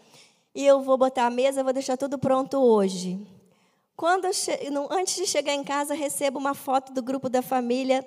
E 0.55 0.65
eu 0.65 0.81
vou 0.81 0.97
botar 0.97 1.27
a 1.27 1.29
mesa, 1.29 1.63
vou 1.63 1.71
deixar 1.71 1.95
tudo 1.95 2.17
pronto 2.17 2.57
hoje. 2.57 3.19
Quando 3.95 4.25
antes 4.89 5.15
de 5.15 5.27
chegar 5.27 5.53
em 5.53 5.63
casa, 5.63 5.93
recebo 5.93 6.39
uma 6.39 6.55
foto 6.55 6.91
do 6.93 7.03
grupo 7.03 7.29
da 7.29 7.43
família 7.43 8.03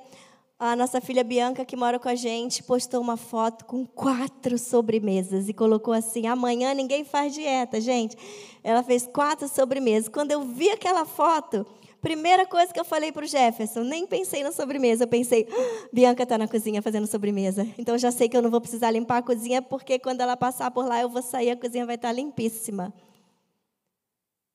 a 0.64 0.76
nossa 0.76 1.00
filha 1.00 1.24
Bianca, 1.24 1.64
que 1.64 1.74
mora 1.74 1.98
com 1.98 2.08
a 2.08 2.14
gente, 2.14 2.62
postou 2.62 3.00
uma 3.00 3.16
foto 3.16 3.64
com 3.64 3.84
quatro 3.84 4.56
sobremesas 4.56 5.48
e 5.48 5.52
colocou 5.52 5.92
assim: 5.92 6.28
amanhã 6.28 6.72
ninguém 6.72 7.04
faz 7.04 7.34
dieta, 7.34 7.80
gente. 7.80 8.16
Ela 8.62 8.80
fez 8.84 9.04
quatro 9.04 9.48
sobremesas. 9.48 10.08
Quando 10.08 10.30
eu 10.30 10.42
vi 10.42 10.70
aquela 10.70 11.04
foto, 11.04 11.66
primeira 12.00 12.46
coisa 12.46 12.72
que 12.72 12.78
eu 12.78 12.84
falei 12.84 13.10
para 13.10 13.24
o 13.24 13.26
Jefferson, 13.26 13.80
nem 13.80 14.06
pensei 14.06 14.44
na 14.44 14.52
sobremesa, 14.52 15.02
eu 15.02 15.08
pensei: 15.08 15.48
ah, 15.50 15.88
Bianca 15.92 16.22
está 16.22 16.38
na 16.38 16.46
cozinha 16.46 16.80
fazendo 16.80 17.08
sobremesa. 17.08 17.66
Então 17.76 17.98
já 17.98 18.12
sei 18.12 18.28
que 18.28 18.36
eu 18.36 18.42
não 18.42 18.50
vou 18.50 18.60
precisar 18.60 18.92
limpar 18.92 19.18
a 19.18 19.22
cozinha, 19.22 19.60
porque 19.60 19.98
quando 19.98 20.20
ela 20.20 20.36
passar 20.36 20.70
por 20.70 20.86
lá 20.86 21.00
eu 21.00 21.08
vou 21.08 21.22
sair, 21.22 21.50
a 21.50 21.56
cozinha 21.56 21.84
vai 21.84 21.96
estar 21.96 22.08
tá 22.08 22.14
limpíssima. 22.14 22.94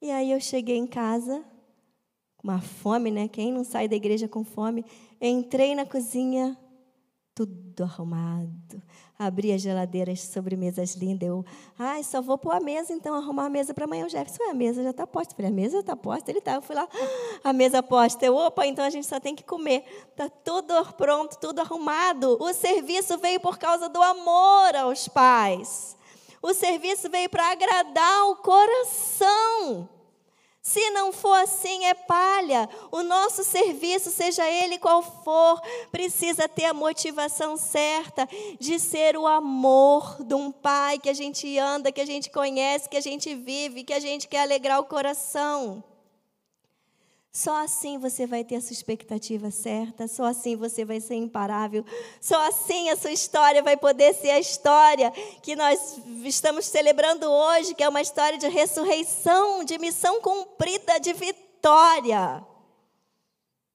E 0.01 0.09
aí 0.09 0.31
eu 0.31 0.39
cheguei 0.39 0.77
em 0.77 0.87
casa, 0.87 1.43
com 2.37 2.47
uma 2.47 2.61
fome, 2.61 3.11
né? 3.11 3.27
Quem 3.27 3.51
não 3.51 3.65
sai 3.65 3.89
da 3.89 3.95
igreja 3.97 4.25
com 4.25 4.45
fome? 4.45 4.85
Entrei 5.19 5.73
na 5.73 5.85
cozinha, 5.85 6.57
tudo 7.33 7.83
arrumado. 7.83 8.81
Abri 9.17 9.51
as 9.51 10.21
sobremesas 10.21 10.95
lindas. 10.95 11.27
Eu, 11.27 11.45
ai, 11.77 12.03
só 12.03 12.21
vou 12.21 12.37
pôr 12.37 12.51
a 12.51 12.59
mesa, 12.59 12.93
então, 12.93 13.15
arrumar 13.15 13.45
a 13.45 13.49
mesa 13.49 13.73
para 13.73 13.85
amanhã. 13.85 14.05
O 14.05 14.09
Jefferson, 14.09 14.43
a 14.49 14.53
mesa 14.53 14.83
já 14.83 14.89
está 14.91 15.05
posta. 15.05 15.33
Eu 15.33 15.37
falei, 15.37 15.51
a 15.51 15.53
mesa 15.53 15.79
está 15.79 15.95
posta? 15.95 16.31
Ele 16.31 16.39
está. 16.39 16.55
Eu 16.55 16.61
fui 16.61 16.75
lá, 16.75 16.87
a 17.43 17.53
mesa 17.53 17.81
posta. 17.81 18.25
Eu, 18.25 18.35
opa, 18.35 18.65
então 18.65 18.83
a 18.83 18.89
gente 18.89 19.07
só 19.07 19.19
tem 19.19 19.35
que 19.35 19.43
comer. 19.43 19.83
Está 20.09 20.29
tudo 20.29 20.73
pronto, 20.93 21.37
tudo 21.39 21.59
arrumado. 21.59 22.37
O 22.39 22.53
serviço 22.53 23.17
veio 23.17 23.39
por 23.39 23.57
causa 23.57 23.87
do 23.87 24.01
amor 24.01 24.75
aos 24.75 25.07
pais. 25.07 25.95
O 26.41 26.53
serviço 26.53 27.09
veio 27.09 27.29
para 27.29 27.51
agradar 27.51 28.25
o 28.29 28.35
coração. 28.37 29.89
Se 30.67 30.89
não 30.89 31.13
for 31.13 31.33
assim, 31.33 31.85
é 31.85 31.93
palha. 31.93 32.67
O 32.91 33.01
nosso 33.01 33.41
serviço, 33.41 34.11
seja 34.11 34.45
ele 34.51 34.77
qual 34.77 35.01
for, 35.01 35.61
precisa 35.93 36.49
ter 36.49 36.65
a 36.65 36.73
motivação 36.73 37.55
certa 37.55 38.27
de 38.59 38.77
ser 38.77 39.15
o 39.15 39.25
amor 39.25 40.21
de 40.21 40.35
um 40.35 40.51
pai 40.51 40.99
que 40.99 41.07
a 41.07 41.13
gente 41.13 41.57
anda, 41.57 41.89
que 41.89 42.01
a 42.01 42.05
gente 42.05 42.29
conhece, 42.29 42.89
que 42.89 42.97
a 42.97 43.01
gente 43.01 43.33
vive, 43.33 43.85
que 43.85 43.93
a 43.93 43.99
gente 44.01 44.27
quer 44.27 44.41
alegrar 44.41 44.81
o 44.81 44.83
coração. 44.83 45.81
Só 47.37 47.55
assim 47.63 47.99
você 47.99 48.25
vai 48.25 48.43
ter 48.43 48.55
a 48.55 48.61
sua 48.61 48.73
expectativa 48.73 49.51
certa, 49.51 50.07
só 50.07 50.23
assim 50.23 50.55
você 50.55 50.83
vai 50.83 50.99
ser 50.99 51.13
imparável, 51.13 51.85
só 52.19 52.47
assim 52.47 52.89
a 52.89 52.95
sua 52.95 53.11
história 53.11 53.61
vai 53.61 53.77
poder 53.77 54.15
ser 54.15 54.31
a 54.31 54.39
história 54.39 55.11
que 55.43 55.55
nós 55.55 55.99
estamos 56.23 56.65
celebrando 56.65 57.29
hoje, 57.29 57.75
que 57.75 57.83
é 57.83 57.89
uma 57.89 58.01
história 58.01 58.39
de 58.39 58.47
ressurreição, 58.47 59.63
de 59.63 59.77
missão 59.77 60.19
cumprida, 60.19 60.99
de 60.99 61.13
vitória, 61.13 62.43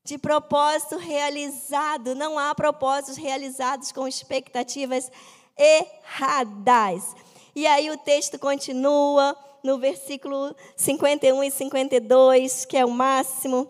de 0.03 0.19
propósito 0.19 0.97
realizado. 0.97 2.17
Não 2.17 2.37
há 2.41 2.53
propósitos 2.57 3.17
realizados 3.17 3.93
com 3.93 4.09
expectativas 4.09 5.09
erradas. 5.57 7.15
E 7.55 7.65
aí 7.69 7.93
o 7.93 7.97
texto 7.97 8.41
continua 8.41 9.39
no 9.63 9.79
versículo 9.79 10.55
51 10.77 11.45
e 11.45 11.51
52, 11.51 12.65
que 12.65 12.77
é 12.77 12.85
o 12.85 12.91
máximo. 12.91 13.69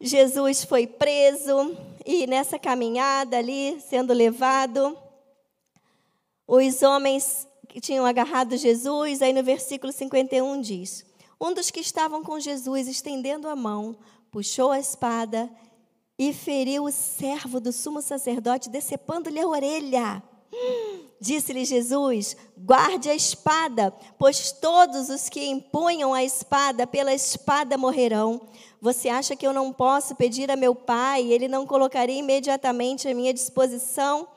Jesus 0.00 0.64
foi 0.64 0.86
preso 0.86 1.76
e 2.04 2.26
nessa 2.26 2.58
caminhada 2.58 3.38
ali, 3.38 3.80
sendo 3.80 4.12
levado, 4.12 4.96
os 6.46 6.82
homens 6.82 7.48
que 7.68 7.80
tinham 7.80 8.04
agarrado 8.04 8.56
Jesus, 8.56 9.22
aí 9.22 9.32
no 9.32 9.42
versículo 9.42 9.92
51 9.92 10.60
diz: 10.60 11.04
Um 11.40 11.54
dos 11.54 11.70
que 11.70 11.80
estavam 11.80 12.22
com 12.22 12.38
Jesus, 12.38 12.86
estendendo 12.86 13.48
a 13.48 13.56
mão, 13.56 13.96
puxou 14.30 14.70
a 14.70 14.78
espada 14.78 15.50
e 16.18 16.32
feriu 16.32 16.84
o 16.84 16.92
servo 16.92 17.58
do 17.58 17.72
sumo 17.72 18.02
sacerdote, 18.02 18.68
decepando-lhe 18.68 19.40
a 19.40 19.46
orelha. 19.46 20.22
Disse-lhe 21.24 21.64
Jesus: 21.64 22.36
Guarde 22.54 23.08
a 23.08 23.14
espada, 23.14 23.90
pois 24.18 24.52
todos 24.52 25.08
os 25.08 25.30
que 25.30 25.42
empunham 25.42 26.12
a 26.12 26.22
espada 26.22 26.86
pela 26.86 27.14
espada 27.14 27.78
morrerão. 27.78 28.42
Você 28.78 29.08
acha 29.08 29.34
que 29.34 29.46
eu 29.46 29.52
não 29.54 29.72
posso 29.72 30.14
pedir 30.14 30.50
a 30.50 30.56
meu 30.56 30.74
Pai, 30.74 31.22
ele 31.32 31.48
não 31.48 31.66
colocaria 31.66 32.18
imediatamente 32.18 33.08
à 33.08 33.14
minha 33.14 33.32
disposição 33.32 34.28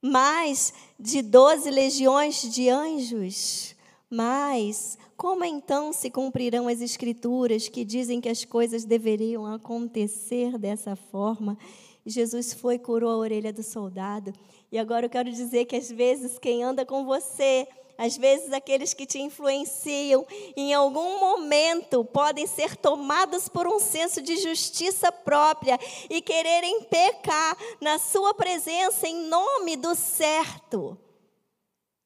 mais 0.00 0.72
de 0.98 1.20
doze 1.20 1.70
legiões 1.70 2.40
de 2.40 2.70
anjos? 2.70 3.76
Mas 4.08 4.96
como 5.18 5.44
então 5.44 5.92
se 5.92 6.08
cumprirão 6.08 6.66
as 6.66 6.80
Escrituras 6.80 7.68
que 7.68 7.84
dizem 7.84 8.22
que 8.22 8.30
as 8.30 8.42
coisas 8.42 8.86
deveriam 8.86 9.44
acontecer 9.44 10.56
dessa 10.56 10.96
forma? 10.96 11.58
Jesus 12.04 12.52
foi, 12.52 12.78
curou 12.78 13.10
a 13.10 13.16
orelha 13.16 13.52
do 13.52 13.62
soldado. 13.62 14.32
E 14.70 14.78
agora 14.78 15.06
eu 15.06 15.10
quero 15.10 15.30
dizer 15.30 15.66
que 15.66 15.76
às 15.76 15.90
vezes 15.90 16.38
quem 16.38 16.62
anda 16.62 16.84
com 16.84 17.04
você, 17.04 17.66
às 17.96 18.16
vezes 18.16 18.52
aqueles 18.52 18.94
que 18.94 19.06
te 19.06 19.20
influenciam, 19.20 20.26
em 20.56 20.74
algum 20.74 21.20
momento 21.20 22.04
podem 22.04 22.46
ser 22.46 22.76
tomados 22.76 23.48
por 23.48 23.66
um 23.66 23.78
senso 23.78 24.20
de 24.20 24.36
justiça 24.36 25.12
própria 25.12 25.78
e 26.10 26.20
quererem 26.20 26.82
pecar 26.84 27.56
na 27.80 27.98
sua 27.98 28.34
presença 28.34 29.06
em 29.06 29.28
nome 29.28 29.76
do 29.76 29.94
certo. 29.94 30.98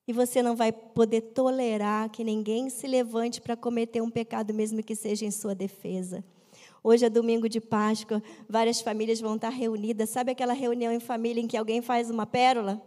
E 0.08 0.12
você 0.12 0.42
não 0.42 0.54
vai 0.54 0.70
poder 0.70 1.20
tolerar 1.20 2.10
que 2.10 2.22
ninguém 2.22 2.68
se 2.70 2.86
levante 2.86 3.40
para 3.40 3.56
cometer 3.56 4.00
um 4.00 4.10
pecado, 4.10 4.54
mesmo 4.54 4.82
que 4.82 4.94
seja 4.94 5.24
em 5.24 5.30
sua 5.30 5.54
defesa. 5.54 6.24
Hoje 6.88 7.04
é 7.04 7.10
domingo 7.10 7.48
de 7.48 7.60
Páscoa, 7.60 8.22
várias 8.48 8.80
famílias 8.80 9.20
vão 9.20 9.34
estar 9.34 9.48
reunidas. 9.48 10.08
Sabe 10.08 10.30
aquela 10.30 10.52
reunião 10.52 10.92
em 10.92 11.00
família 11.00 11.40
em 11.42 11.48
que 11.48 11.56
alguém 11.56 11.82
faz 11.82 12.08
uma 12.10 12.24
pérola? 12.24 12.80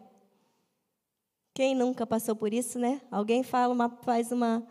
Quem 1.54 1.76
nunca 1.76 2.08
passou 2.08 2.34
por 2.34 2.54
isso, 2.54 2.80
né? 2.80 3.02
Alguém 3.12 3.44
fala 3.44 3.74
uma, 3.74 3.90
faz 3.90 4.32
uma. 4.32 4.66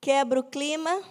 quebra 0.00 0.40
o 0.40 0.42
clima. 0.42 1.02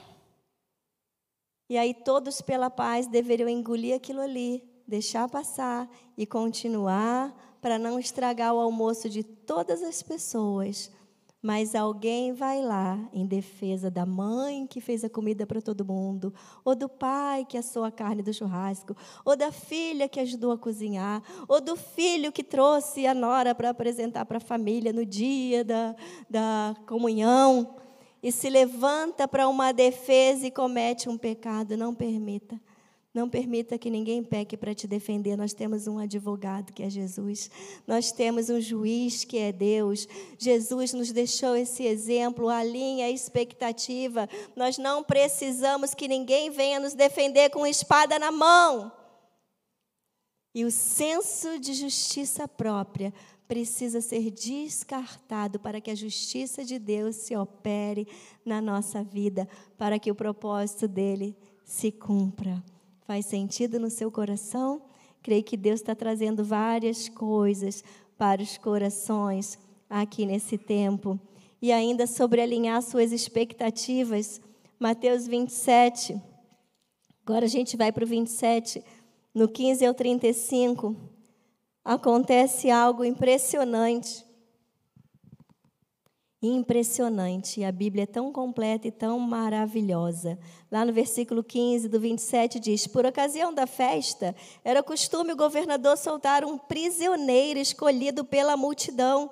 E 1.70 1.78
aí 1.78 1.94
todos, 1.94 2.42
pela 2.42 2.72
paz, 2.72 3.06
deveriam 3.06 3.48
engolir 3.48 3.96
aquilo 3.96 4.20
ali, 4.20 4.68
deixar 4.88 5.30
passar 5.30 5.88
e 6.18 6.26
continuar 6.26 7.60
para 7.62 7.78
não 7.78 8.00
estragar 8.00 8.56
o 8.56 8.60
almoço 8.60 9.08
de 9.08 9.24
todas 9.24 9.84
as 9.84 10.02
pessoas 10.02 10.92
mas 11.42 11.74
alguém 11.74 12.34
vai 12.34 12.62
lá 12.62 13.00
em 13.12 13.26
defesa 13.26 13.90
da 13.90 14.06
mãe 14.06 14.68
que 14.68 14.80
fez 14.80 15.04
a 15.04 15.10
comida 15.10 15.46
para 15.48 15.62
todo 15.62 15.84
mundo, 15.84 16.34
ou 16.64 16.76
do 16.76 16.88
pai 16.88 17.46
que 17.46 17.58
assou 17.58 17.84
a 17.84 17.92
carne 17.92 18.22
do 18.22 18.34
churrasco, 18.34 18.96
ou 19.26 19.36
da 19.36 19.52
filha 19.52 20.08
que 20.08 20.20
ajudou 20.20 20.52
a 20.52 20.58
cozinhar, 20.58 21.24
ou 21.48 21.60
do 21.60 21.76
filho 21.76 22.32
que 22.32 22.44
trouxe 22.44 23.08
a 23.08 23.14
nora 23.14 23.56
para 23.56 23.72
apresentar 23.72 24.26
para 24.26 24.38
a 24.38 24.42
família 24.42 24.94
no 24.94 25.06
dia 25.06 25.64
da, 25.64 25.96
da 26.30 26.76
comunhão, 26.86 27.76
e 28.24 28.32
se 28.32 28.50
levanta 28.50 29.28
para 29.28 29.48
uma 29.48 29.72
defesa 29.72 30.46
e 30.46 30.52
comete 30.52 31.10
um 31.10 31.18
pecado. 31.18 31.76
Não 31.76 31.94
permita. 31.94 32.60
Não 33.14 33.30
permita 33.30 33.78
que 33.78 33.90
ninguém 33.90 34.24
peque 34.24 34.56
para 34.56 34.74
te 34.74 34.88
defender. 34.88 35.36
Nós 35.36 35.54
temos 35.54 35.86
um 35.86 36.00
advogado 36.00 36.72
que 36.72 36.82
é 36.82 36.90
Jesus. 36.90 37.52
Nós 37.86 38.12
temos 38.14 38.50
um 38.50 38.62
juiz 38.62 39.26
que 39.26 39.38
é 39.38 39.52
Deus. 39.52 40.08
Jesus 40.38 40.94
nos 40.94 41.12
deixou 41.12 41.56
esse 41.56 41.84
exemplo, 41.84 42.48
alinha 42.48 43.08
a 43.08 43.12
expectativa. 43.12 44.30
Nós 44.56 44.78
não 44.78 45.04
precisamos 45.04 45.94
que 45.94 46.08
ninguém 46.08 46.50
venha 46.50 46.80
nos 46.80 46.94
defender 46.94 47.50
com 47.50 47.68
espada 47.68 48.18
na 48.18 48.32
mão. 48.32 48.92
E 50.56 50.64
o 50.64 50.72
senso 50.72 51.60
de 51.60 51.74
justiça 51.74 52.48
própria 52.48 53.14
precisa 53.46 54.00
ser 54.00 54.32
descartado 54.32 55.60
para 55.60 55.82
que 55.82 55.92
a 55.92 55.96
justiça 55.96 56.64
de 56.64 56.80
Deus 56.80 57.18
se 57.18 57.36
opere 57.36 58.08
na 58.46 58.62
nossa 58.62 59.04
vida, 59.04 59.46
para 59.78 60.00
que 60.00 60.10
o 60.10 60.16
propósito 60.16 60.88
dele 60.88 61.36
se 61.66 61.92
cumpra. 61.92 62.64
Faz 63.12 63.26
sentido 63.26 63.78
no 63.78 63.90
seu 63.90 64.10
coração? 64.10 64.82
Creio 65.22 65.44
que 65.44 65.58
Deus 65.58 65.82
está 65.82 65.94
trazendo 65.94 66.46
várias 66.46 67.10
coisas 67.10 67.84
para 68.18 68.42
os 68.42 68.58
corações 68.58 69.60
aqui 69.90 70.26
nesse 70.26 70.58
tempo. 70.58 71.20
E 71.62 71.74
ainda 71.74 72.08
sobre 72.08 72.40
alinhar 72.40 72.82
suas 72.82 73.12
expectativas, 73.12 74.40
Mateus 74.80 75.28
27. 75.28 76.22
Agora 77.26 77.44
a 77.44 77.50
gente 77.50 77.76
vai 77.76 77.92
para 77.92 78.06
o 78.06 78.08
27, 78.08 78.82
no 79.36 79.46
15 79.50 79.86
ao 79.86 79.94
35. 79.94 80.96
Acontece 81.84 82.72
algo 82.72 83.04
impressionante 83.04 84.24
impressionante. 86.42 87.64
A 87.64 87.72
Bíblia 87.72 88.04
é 88.04 88.08
tão 88.08 88.32
completa 88.32 88.88
e 88.88 88.92
tão 88.92 89.20
maravilhosa. 89.20 90.40
Lá 90.72 90.84
no 90.84 90.92
versículo 90.92 91.44
15 91.44 91.88
do 91.88 92.00
27 92.00 92.60
diz: 92.60 92.88
Por 92.88 93.06
ocasião 93.06 93.54
da 93.54 93.68
festa, 93.68 94.36
era 94.64 94.82
costume 94.82 95.34
o 95.34 95.38
governador 95.38 95.98
soltar 95.98 96.44
um 96.44 96.58
prisioneiro 96.58 97.60
escolhido 97.60 98.26
pela 98.26 98.58
multidão. 98.58 99.30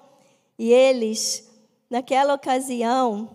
E 0.57 0.71
eles, 0.71 1.49
naquela 1.89 2.33
ocasião, 2.33 3.29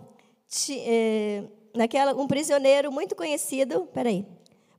eh, 0.69 1.43
naquela, 1.75 2.13
um 2.13 2.27
prisioneiro 2.27 2.91
muito 2.91 3.15
conhecido. 3.15 3.87
Peraí. 3.93 4.34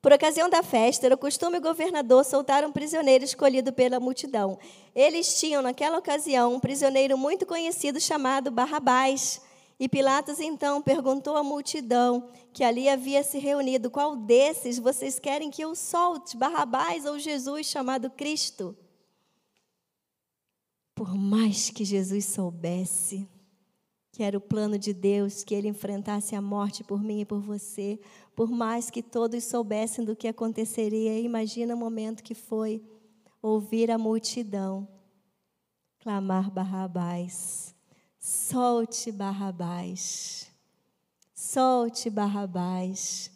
Por 0.07 0.13
ocasião 0.13 0.49
da 0.49 0.63
festa, 0.63 1.07
era 1.07 1.17
costume 1.17 1.59
o 1.59 1.61
governador 1.61 2.25
soltar 2.25 2.65
um 2.65 2.71
prisioneiro 2.71 3.25
escolhido 3.25 3.73
pela 3.73 3.99
multidão. 3.99 4.57
Eles 4.95 5.41
tinham, 5.41 5.61
naquela 5.61 5.99
ocasião, 5.99 6.55
um 6.55 6.61
prisioneiro 6.61 7.19
muito 7.19 7.45
conhecido 7.45 7.99
chamado 8.01 8.49
Barrabás. 8.49 9.43
E 9.81 9.89
Pilatos 9.89 10.39
então 10.39 10.81
perguntou 10.81 11.37
à 11.37 11.43
multidão 11.43 12.29
que 12.53 12.63
ali 12.63 12.89
havia 12.89 13.25
se 13.25 13.41
reunido: 13.41 13.91
Qual 13.91 14.15
desses 14.15 14.79
vocês 14.79 15.19
querem 15.19 15.51
que 15.51 15.63
eu 15.63 15.75
solte, 15.75 16.37
Barrabás 16.37 17.05
ou 17.05 17.19
Jesus 17.19 17.67
chamado 17.67 18.09
Cristo? 18.09 18.77
Por 20.95 21.17
mais 21.17 21.69
que 21.69 21.85
Jesus 21.85 22.27
soubesse 22.27 23.29
que 24.17 24.23
era 24.23 24.39
o 24.39 24.41
plano 24.41 24.79
de 24.79 24.95
Deus 24.95 25.45
que 25.45 25.55
ele 25.55 25.69
enfrentasse 25.69 26.35
a 26.35 26.41
morte 26.41 26.83
por 26.83 27.03
mim 27.03 27.21
e 27.21 27.27
por 27.27 27.39
você, 27.39 28.01
por 28.37 28.51
mais 28.51 28.91
que 28.91 29.03
todos 29.03 29.43
soubessem 29.45 30.05
do 30.05 30.15
que 30.15 30.29
aconteceria, 30.29 31.19
imagina 31.19 31.75
o 31.75 31.79
momento 31.79 32.23
que 32.23 32.35
foi 32.35 32.85
ouvir 33.41 33.91
a 33.91 33.97
multidão 33.97 34.87
clamar 35.99 36.51
Barrabás. 36.51 37.75
Solte 38.19 39.11
Barrabás. 39.11 40.49
Solte 41.35 42.11
Barrabás. 42.11 43.31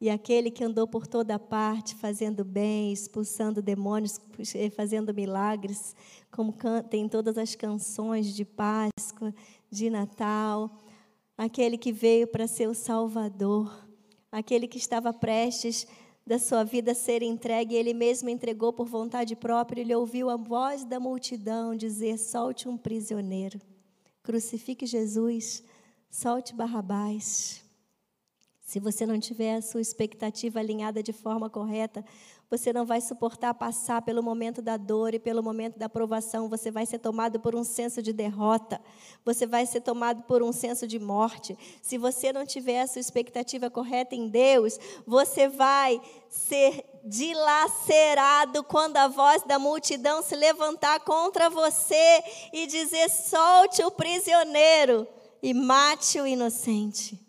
E 0.00 0.08
aquele 0.08 0.50
que 0.50 0.62
andou 0.62 0.86
por 0.86 1.06
toda 1.06 1.38
parte 1.38 1.94
fazendo 1.96 2.44
bem, 2.44 2.92
expulsando 2.92 3.60
demônios, 3.60 4.20
fazendo 4.76 5.12
milagres, 5.12 5.96
como 6.30 6.54
tem 6.88 7.08
todas 7.08 7.36
as 7.36 7.54
canções 7.54 8.34
de 8.34 8.44
Páscoa, 8.44 9.34
de 9.70 9.90
Natal, 9.90 10.78
aquele 11.36 11.76
que 11.76 11.92
veio 11.92 12.26
para 12.26 12.46
ser 12.46 12.68
o 12.68 12.74
Salvador, 12.74 13.83
aquele 14.34 14.66
que 14.66 14.78
estava 14.78 15.12
prestes 15.12 15.86
da 16.26 16.40
sua 16.40 16.64
vida 16.64 16.92
ser 16.92 17.22
entregue, 17.22 17.76
ele 17.76 17.94
mesmo 17.94 18.28
entregou 18.28 18.72
por 18.72 18.86
vontade 18.86 19.36
própria, 19.36 19.80
ele 19.80 19.94
ouviu 19.94 20.28
a 20.28 20.36
voz 20.36 20.84
da 20.84 20.98
multidão 20.98 21.76
dizer: 21.76 22.18
solte 22.18 22.68
um 22.68 22.76
prisioneiro, 22.76 23.60
crucifique 24.24 24.86
Jesus, 24.86 25.62
solte 26.10 26.52
Barrabás. 26.52 27.62
Se 28.60 28.80
você 28.80 29.06
não 29.06 29.20
tiver 29.20 29.54
a 29.54 29.62
sua 29.62 29.80
expectativa 29.80 30.58
alinhada 30.58 31.00
de 31.00 31.12
forma 31.12 31.48
correta, 31.48 32.04
você 32.56 32.72
não 32.72 32.86
vai 32.86 33.00
suportar 33.00 33.52
passar 33.52 34.00
pelo 34.02 34.22
momento 34.22 34.62
da 34.62 34.76
dor 34.76 35.12
e 35.12 35.18
pelo 35.18 35.42
momento 35.42 35.76
da 35.76 35.88
provação. 35.88 36.48
Você 36.48 36.70
vai 36.70 36.86
ser 36.86 36.98
tomado 36.98 37.40
por 37.40 37.54
um 37.56 37.64
senso 37.64 38.00
de 38.00 38.12
derrota. 38.12 38.80
Você 39.24 39.44
vai 39.44 39.66
ser 39.66 39.80
tomado 39.80 40.22
por 40.22 40.40
um 40.40 40.52
senso 40.52 40.86
de 40.86 41.00
morte. 41.00 41.58
Se 41.82 41.98
você 41.98 42.32
não 42.32 42.46
tiver 42.46 42.80
a 42.80 42.86
sua 42.86 43.00
expectativa 43.00 43.68
correta 43.68 44.14
em 44.14 44.28
Deus, 44.28 44.78
você 45.04 45.48
vai 45.48 46.00
ser 46.28 46.84
dilacerado 47.04 48.62
quando 48.62 48.98
a 48.98 49.08
voz 49.08 49.42
da 49.42 49.58
multidão 49.58 50.22
se 50.22 50.36
levantar 50.36 51.00
contra 51.00 51.50
você 51.50 52.22
e 52.52 52.68
dizer: 52.68 53.10
solte 53.10 53.82
o 53.82 53.90
prisioneiro 53.90 55.08
e 55.42 55.52
mate 55.52 56.20
o 56.20 56.26
inocente 56.26 57.23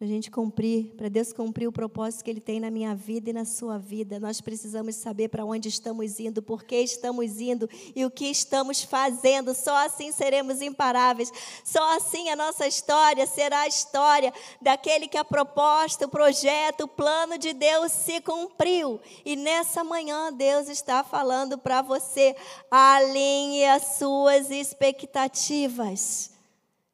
para 0.00 0.06
a 0.06 0.10
gente 0.10 0.30
cumprir, 0.30 0.94
para 0.96 1.10
Deus 1.10 1.30
cumprir 1.30 1.66
o 1.66 1.72
propósito 1.72 2.24
que 2.24 2.30
Ele 2.30 2.40
tem 2.40 2.58
na 2.58 2.70
minha 2.70 2.94
vida 2.94 3.28
e 3.28 3.34
na 3.34 3.44
sua 3.44 3.76
vida, 3.76 4.18
nós 4.18 4.40
precisamos 4.40 4.94
saber 4.94 5.28
para 5.28 5.44
onde 5.44 5.68
estamos 5.68 6.18
indo, 6.18 6.42
por 6.42 6.64
que 6.64 6.76
estamos 6.76 7.38
indo 7.38 7.68
e 7.94 8.02
o 8.06 8.10
que 8.10 8.24
estamos 8.24 8.82
fazendo. 8.82 9.54
Só 9.54 9.76
assim 9.84 10.10
seremos 10.10 10.62
imparáveis. 10.62 11.30
Só 11.62 11.98
assim 11.98 12.30
a 12.30 12.34
nossa 12.34 12.66
história 12.66 13.26
será 13.26 13.60
a 13.60 13.68
história 13.68 14.32
daquele 14.58 15.06
que 15.06 15.18
a 15.18 15.24
proposta, 15.24 16.06
o 16.06 16.08
projeto, 16.08 16.84
o 16.84 16.88
plano 16.88 17.36
de 17.36 17.52
Deus 17.52 17.92
se 17.92 18.22
cumpriu. 18.22 18.98
E 19.22 19.36
nessa 19.36 19.84
manhã 19.84 20.32
Deus 20.32 20.70
está 20.70 21.04
falando 21.04 21.58
para 21.58 21.82
você: 21.82 22.34
alinhe 22.70 23.66
as 23.66 23.98
suas 23.98 24.50
expectativas 24.50 26.30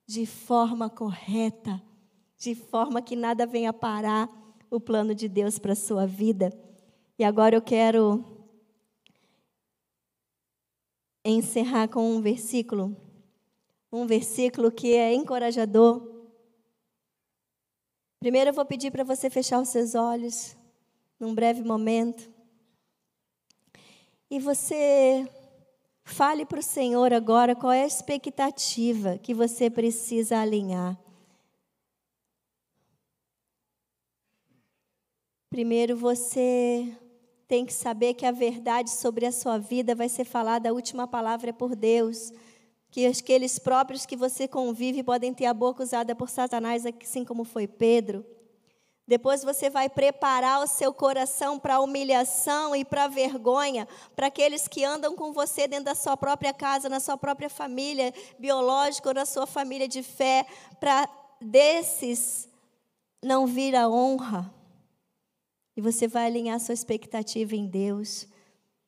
de 0.08 0.26
forma 0.26 0.90
correta 0.90 1.80
de 2.38 2.54
forma 2.54 3.00
que 3.00 3.16
nada 3.16 3.46
venha 3.46 3.72
parar 3.72 4.28
o 4.70 4.80
plano 4.80 5.14
de 5.14 5.28
Deus 5.28 5.58
para 5.58 5.72
a 5.72 5.76
sua 5.76 6.06
vida. 6.06 6.52
E 7.18 7.24
agora 7.24 7.56
eu 7.56 7.62
quero 7.62 8.24
encerrar 11.24 11.88
com 11.88 12.14
um 12.14 12.20
versículo, 12.20 12.96
um 13.92 14.06
versículo 14.06 14.70
que 14.70 14.94
é 14.94 15.14
encorajador. 15.14 16.16
Primeiro 18.20 18.50
eu 18.50 18.54
vou 18.54 18.64
pedir 18.64 18.90
para 18.90 19.04
você 19.04 19.30
fechar 19.30 19.60
os 19.60 19.68
seus 19.68 19.94
olhos 19.94 20.56
num 21.18 21.34
breve 21.34 21.62
momento. 21.62 22.30
E 24.30 24.38
você 24.38 25.28
fale 26.04 26.44
para 26.44 26.60
o 26.60 26.62
Senhor 26.62 27.12
agora 27.12 27.54
qual 27.54 27.72
é 27.72 27.82
a 27.82 27.86
expectativa 27.86 29.18
que 29.18 29.32
você 29.32 29.70
precisa 29.70 30.38
alinhar. 30.38 30.98
Primeiro 35.56 35.96
você 35.96 36.86
tem 37.48 37.64
que 37.64 37.72
saber 37.72 38.12
que 38.12 38.26
a 38.26 38.30
verdade 38.30 38.90
sobre 38.90 39.24
a 39.24 39.32
sua 39.32 39.56
vida 39.56 39.94
vai 39.94 40.06
ser 40.06 40.26
falada, 40.26 40.68
a 40.68 40.72
última 40.74 41.08
palavra 41.08 41.48
é 41.48 41.52
por 41.54 41.74
Deus. 41.74 42.30
Que 42.90 43.06
aqueles 43.06 43.58
próprios 43.58 44.04
que 44.04 44.16
você 44.16 44.46
convive 44.46 45.02
podem 45.02 45.32
ter 45.32 45.46
a 45.46 45.54
boca 45.54 45.82
usada 45.82 46.14
por 46.14 46.28
Satanás, 46.28 46.84
assim 46.84 47.24
como 47.24 47.42
foi 47.42 47.66
Pedro. 47.66 48.22
Depois 49.08 49.42
você 49.42 49.70
vai 49.70 49.88
preparar 49.88 50.62
o 50.62 50.66
seu 50.66 50.92
coração 50.92 51.58
para 51.58 51.76
a 51.76 51.80
humilhação 51.80 52.76
e 52.76 52.84
para 52.84 53.04
a 53.04 53.08
vergonha, 53.08 53.88
para 54.14 54.26
aqueles 54.26 54.68
que 54.68 54.84
andam 54.84 55.16
com 55.16 55.32
você 55.32 55.66
dentro 55.66 55.86
da 55.86 55.94
sua 55.94 56.18
própria 56.18 56.52
casa, 56.52 56.90
na 56.90 57.00
sua 57.00 57.16
própria 57.16 57.48
família 57.48 58.12
biológica 58.38 59.08
ou 59.08 59.14
na 59.14 59.24
sua 59.24 59.46
família 59.46 59.88
de 59.88 60.02
fé, 60.02 60.44
para 60.78 61.08
desses 61.40 62.46
não 63.22 63.46
vir 63.46 63.74
a 63.74 63.88
honra. 63.88 64.54
E 65.76 65.80
você 65.80 66.08
vai 66.08 66.26
alinhar 66.26 66.58
sua 66.58 66.72
expectativa 66.72 67.54
em 67.54 67.66
Deus. 67.66 68.26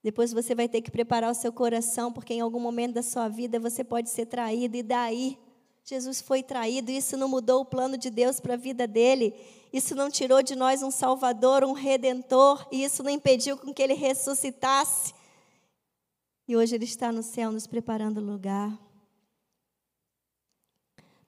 Depois 0.02 0.32
você 0.32 0.54
vai 0.54 0.68
ter 0.68 0.80
que 0.80 0.90
preparar 0.90 1.30
o 1.30 1.34
seu 1.34 1.52
coração, 1.52 2.12
porque 2.12 2.32
em 2.32 2.40
algum 2.40 2.60
momento 2.60 2.94
da 2.94 3.02
sua 3.02 3.28
vida 3.28 3.60
você 3.60 3.84
pode 3.84 4.08
ser 4.08 4.26
traído, 4.26 4.76
e 4.76 4.82
daí 4.82 5.38
Jesus 5.84 6.20
foi 6.20 6.42
traído, 6.42 6.90
isso 6.90 7.16
não 7.16 7.28
mudou 7.28 7.62
o 7.62 7.64
plano 7.64 7.96
de 7.96 8.10
Deus 8.10 8.40
para 8.40 8.54
a 8.54 8.56
vida 8.56 8.86
dele, 8.86 9.34
isso 9.72 9.94
não 9.94 10.10
tirou 10.10 10.42
de 10.42 10.54
nós 10.54 10.82
um 10.82 10.90
Salvador, 10.90 11.64
um 11.64 11.72
Redentor, 11.72 12.66
e 12.70 12.84
isso 12.84 13.02
não 13.02 13.10
impediu 13.10 13.56
com 13.56 13.72
que 13.74 13.82
ele 13.82 13.94
ressuscitasse. 13.94 15.12
E 16.46 16.56
hoje 16.56 16.74
ele 16.74 16.84
está 16.84 17.12
no 17.12 17.22
céu 17.22 17.52
nos 17.52 17.66
preparando 17.66 18.20
lugar. 18.20 18.87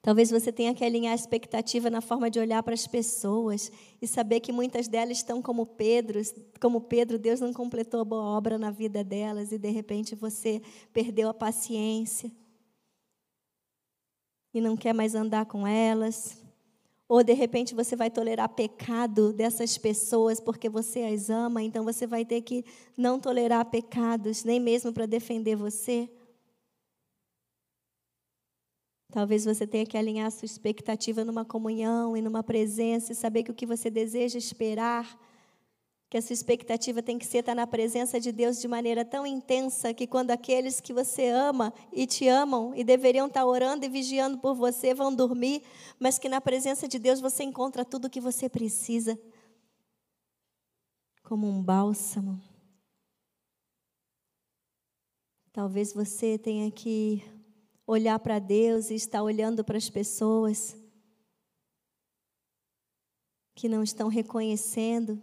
Talvez 0.01 0.31
você 0.31 0.51
tenha 0.51 0.73
que 0.73 0.83
alinhar 0.83 1.11
a 1.11 1.15
expectativa 1.15 1.87
na 1.89 2.01
forma 2.01 2.29
de 2.29 2.39
olhar 2.39 2.63
para 2.63 2.73
as 2.73 2.87
pessoas 2.87 3.71
e 4.01 4.07
saber 4.07 4.39
que 4.39 4.51
muitas 4.51 4.87
delas 4.87 5.17
estão 5.17 5.41
como 5.43 5.63
Pedro, 5.63 6.19
como 6.59 6.81
Pedro, 6.81 7.19
Deus 7.19 7.39
não 7.39 7.53
completou 7.53 8.01
a 8.01 8.05
boa 8.05 8.23
obra 8.23 8.57
na 8.57 8.71
vida 8.71 9.03
delas 9.03 9.51
e 9.51 9.59
de 9.59 9.69
repente 9.69 10.15
você 10.15 10.59
perdeu 10.91 11.29
a 11.29 11.33
paciência 11.33 12.31
e 14.51 14.59
não 14.59 14.75
quer 14.75 14.93
mais 14.93 15.13
andar 15.13 15.45
com 15.45 15.67
elas. 15.67 16.41
Ou 17.07 17.23
de 17.23 17.33
repente 17.33 17.75
você 17.75 17.95
vai 17.95 18.09
tolerar 18.09 18.49
pecado 18.49 19.31
dessas 19.31 19.77
pessoas 19.77 20.39
porque 20.39 20.67
você 20.67 21.03
as 21.03 21.29
ama, 21.29 21.61
então 21.61 21.83
você 21.83 22.07
vai 22.07 22.25
ter 22.25 22.41
que 22.41 22.65
não 22.97 23.19
tolerar 23.19 23.65
pecados, 23.65 24.43
nem 24.43 24.59
mesmo 24.59 24.91
para 24.91 25.05
defender 25.05 25.55
você. 25.55 26.09
Talvez 29.11 29.43
você 29.43 29.67
tenha 29.67 29.85
que 29.85 29.97
alinhar 29.97 30.31
sua 30.31 30.45
expectativa 30.45 31.25
numa 31.25 31.43
comunhão 31.43 32.15
e 32.15 32.21
numa 32.21 32.41
presença 32.41 33.11
e 33.11 33.15
saber 33.15 33.43
que 33.43 33.51
o 33.51 33.53
que 33.53 33.65
você 33.65 33.89
deseja 33.89 34.37
esperar, 34.37 35.19
que 36.09 36.17
a 36.17 36.21
sua 36.21 36.33
expectativa 36.33 37.03
tem 37.03 37.19
que 37.19 37.25
ser 37.25 37.39
estar 37.39 37.53
na 37.53 37.67
presença 37.67 38.21
de 38.21 38.31
Deus 38.31 38.61
de 38.61 38.69
maneira 38.69 39.03
tão 39.03 39.27
intensa 39.27 39.93
que 39.93 40.07
quando 40.07 40.31
aqueles 40.31 40.79
que 40.79 40.93
você 40.93 41.27
ama 41.27 41.73
e 41.91 42.07
te 42.07 42.25
amam 42.29 42.73
e 42.73 42.85
deveriam 42.85 43.27
estar 43.27 43.45
orando 43.45 43.85
e 43.85 43.89
vigiando 43.89 44.37
por 44.37 44.55
você 44.55 44.93
vão 44.93 45.13
dormir, 45.13 45.61
mas 45.99 46.17
que 46.17 46.29
na 46.29 46.39
presença 46.39 46.87
de 46.87 46.97
Deus 46.97 47.19
você 47.19 47.43
encontra 47.43 47.83
tudo 47.83 48.05
o 48.05 48.09
que 48.09 48.21
você 48.21 48.47
precisa, 48.47 49.19
como 51.21 51.47
um 51.47 51.61
bálsamo. 51.61 52.41
Talvez 55.51 55.93
você 55.93 56.37
tenha 56.37 56.71
que 56.71 57.21
olhar 57.85 58.19
para 58.19 58.39
Deus 58.39 58.89
e 58.89 58.95
estar 58.95 59.23
olhando 59.23 59.63
para 59.63 59.77
as 59.77 59.89
pessoas 59.89 60.75
que 63.55 63.67
não 63.67 63.83
estão 63.83 64.07
reconhecendo 64.07 65.21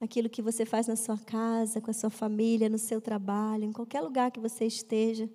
aquilo 0.00 0.28
que 0.28 0.42
você 0.42 0.64
faz 0.64 0.86
na 0.86 0.96
sua 0.96 1.16
casa, 1.16 1.80
com 1.80 1.90
a 1.90 1.94
sua 1.94 2.10
família, 2.10 2.68
no 2.68 2.78
seu 2.78 3.00
trabalho, 3.00 3.64
em 3.64 3.72
qualquer 3.72 4.00
lugar 4.00 4.30
que 4.30 4.40
você 4.40 4.64
esteja. 4.64 5.30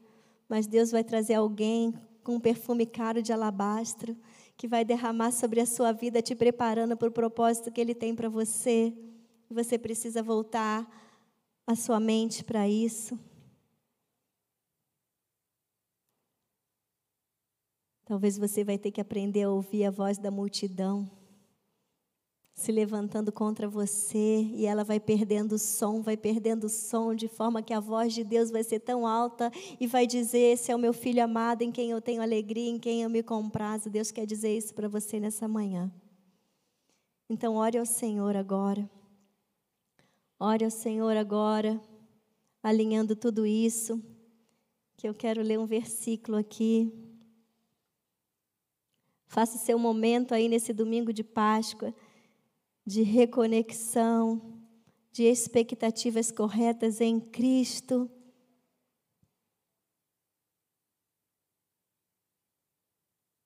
Mas 0.50 0.68
Deus 0.68 0.92
vai 0.92 1.04
trazer 1.04 1.36
alguém 1.36 1.94
com 2.24 2.36
um 2.36 2.40
perfume 2.40 2.86
caro 2.86 3.22
de 3.22 3.32
alabastro 3.32 4.18
que 4.58 4.68
vai 4.68 4.84
derramar 4.84 5.32
sobre 5.32 5.62
a 5.62 5.66
sua 5.66 5.92
vida, 5.94 6.22
te 6.22 6.36
preparando 6.36 6.98
para 6.98 7.08
o 7.08 7.12
propósito 7.12 7.72
que 7.72 7.80
Ele 7.80 7.96
tem 7.96 8.14
para 8.14 8.28
você. 8.28 8.94
Você 9.50 9.78
precisa 9.78 10.22
voltar 10.22 10.86
a 11.66 11.76
sua 11.76 12.00
mente 12.00 12.44
para 12.44 12.68
isso. 12.68 13.18
Talvez 18.08 18.38
você 18.38 18.64
vai 18.64 18.78
ter 18.78 18.90
que 18.90 19.02
aprender 19.02 19.44
a 19.44 19.52
ouvir 19.52 19.84
a 19.84 19.92
voz 19.92 20.18
da 20.18 20.32
multidão 20.32 21.12
se 22.54 22.72
levantando 22.72 23.32
contra 23.34 23.68
você 23.68 24.44
e 24.56 24.66
ela 24.66 24.82
vai 24.84 24.98
perdendo 24.98 25.56
o 25.56 25.60
som, 25.60 26.02
vai 26.02 26.16
perdendo 26.16 26.64
o 26.64 26.70
som 26.70 27.14
de 27.14 27.28
forma 27.28 27.62
que 27.62 27.74
a 27.74 27.82
voz 27.82 28.14
de 28.14 28.24
Deus 28.24 28.50
vai 28.50 28.64
ser 28.64 28.80
tão 28.80 29.06
alta 29.06 29.52
e 29.78 29.86
vai 29.86 30.08
dizer: 30.08 30.54
Esse 30.54 30.72
é 30.72 30.76
o 30.76 30.80
meu 30.80 30.94
filho 30.94 31.22
amado 31.22 31.64
em 31.64 31.72
quem 31.72 31.92
eu 31.92 32.02
tenho 32.02 32.22
alegria, 32.22 32.70
em 32.70 32.80
quem 32.80 33.04
eu 33.04 33.10
me 33.10 33.22
comprazo. 33.22 33.90
Deus 33.90 34.10
quer 34.10 34.26
dizer 34.26 34.58
isso 34.58 34.74
para 34.74 34.88
você 34.88 35.20
nessa 35.20 35.46
manhã. 35.48 35.92
Então, 37.30 37.58
ore 37.58 37.78
ao 37.78 37.86
Senhor 37.86 38.38
agora. 38.38 38.90
Ore 40.40 40.64
ao 40.64 40.72
Senhor 40.72 41.18
agora, 41.18 41.80
alinhando 42.64 43.18
tudo 43.18 43.46
isso. 43.46 44.02
Que 44.96 45.10
eu 45.10 45.14
quero 45.14 45.44
ler 45.44 45.60
um 45.60 45.66
versículo 45.66 46.38
aqui. 46.38 47.07
Faça 49.28 49.58
seu 49.58 49.78
momento 49.78 50.34
aí 50.34 50.50
nesse 50.50 50.74
domingo 50.74 51.14
de 51.14 51.24
Páscoa 51.24 51.94
de 52.88 53.02
reconexão, 53.02 54.42
de 55.12 55.24
expectativas 55.24 56.32
corretas 56.32 57.02
em 57.02 57.20
Cristo. 57.20 58.10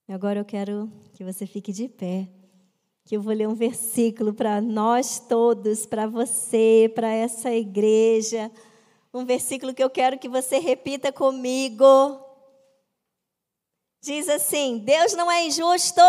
Agora 0.07 0.39
eu 0.39 0.45
quero 0.45 0.91
que 1.13 1.23
você 1.23 1.47
fique 1.47 1.71
de 1.71 1.89
pé, 1.89 2.29
que 3.03 3.17
eu 3.17 3.21
vou 3.21 3.33
ler 3.33 3.47
um 3.47 3.55
versículo 3.55 4.31
para 4.31 4.61
nós 4.61 5.19
todos, 5.19 5.87
para 5.87 6.05
você, 6.05 6.91
para 6.93 7.09
essa 7.11 7.51
igreja. 7.51 8.51
Um 9.11 9.25
versículo 9.25 9.73
que 9.73 9.83
eu 9.83 9.89
quero 9.89 10.19
que 10.19 10.29
você 10.29 10.59
repita 10.59 11.11
comigo. 11.11 11.85
Diz 14.01 14.27
assim: 14.27 14.79
Deus 14.79 15.13
não 15.13 15.31
é 15.31 15.45
injusto, 15.45 16.01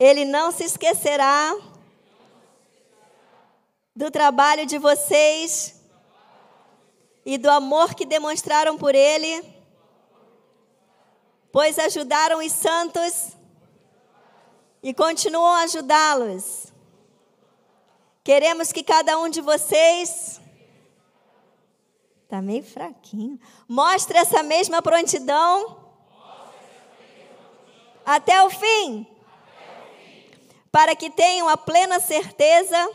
Ele 0.00 0.24
não 0.24 0.50
se 0.50 0.64
esquecerá 0.64 1.54
do 3.94 4.10
trabalho 4.10 4.64
de 4.64 4.78
vocês 4.78 5.78
e 7.26 7.36
do 7.36 7.50
amor 7.50 7.94
que 7.94 8.06
demonstraram 8.06 8.78
por 8.78 8.94
Ele, 8.94 9.44
pois 11.52 11.78
ajudaram 11.78 12.38
os 12.38 12.50
santos 12.50 13.32
e 14.82 14.94
continuam 14.94 15.52
a 15.52 15.64
ajudá-los. 15.64 16.72
Queremos 18.24 18.72
que 18.72 18.82
cada 18.82 19.18
um 19.18 19.28
de 19.28 19.42
vocês 19.42 20.40
Está 22.32 22.40
meio 22.40 22.64
fraquinho. 22.64 23.38
Mostre 23.68 24.16
essa 24.16 24.42
mesma 24.42 24.80
prontidão. 24.80 25.76
Até 28.06 28.42
o 28.42 28.48
fim. 28.48 29.06
Para 30.70 30.96
que 30.96 31.10
tenham 31.10 31.46
a 31.46 31.58
plena 31.58 32.00
certeza 32.00 32.90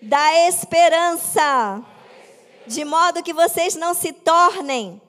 da 0.00 0.46
esperança. 0.46 1.82
De 2.64 2.84
modo 2.84 3.24
que 3.24 3.32
vocês 3.32 3.74
não 3.74 3.92
se 3.92 4.12
tornem 4.12 5.02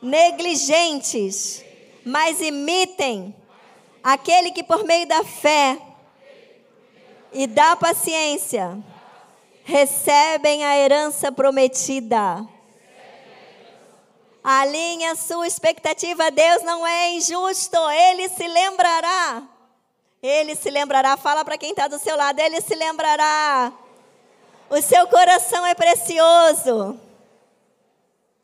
negligentes, 0.00 1.64
mas 2.04 2.40
imitem 2.40 3.34
aquele 4.04 4.52
que 4.52 4.62
por 4.62 4.84
meio 4.84 5.08
da 5.08 5.24
fé 5.24 5.82
e 7.32 7.44
da 7.48 7.74
paciência 7.74 8.80
recebem 9.68 10.64
a 10.64 10.78
herança 10.78 11.30
prometida. 11.30 12.42
Alinhe 14.42 15.04
a 15.04 15.14
sua 15.14 15.46
expectativa. 15.46 16.30
Deus 16.30 16.62
não 16.62 16.86
é 16.86 17.10
injusto. 17.10 17.76
Ele 17.90 18.30
se 18.30 18.48
lembrará. 18.48 19.42
Ele 20.22 20.56
se 20.56 20.70
lembrará. 20.70 21.18
Fala 21.18 21.44
para 21.44 21.58
quem 21.58 21.72
está 21.72 21.86
do 21.86 21.98
seu 21.98 22.16
lado. 22.16 22.40
Ele 22.40 22.62
se 22.62 22.74
lembrará. 22.74 23.70
O 24.70 24.80
seu 24.80 25.06
coração 25.06 25.66
é 25.66 25.74
precioso. 25.74 26.98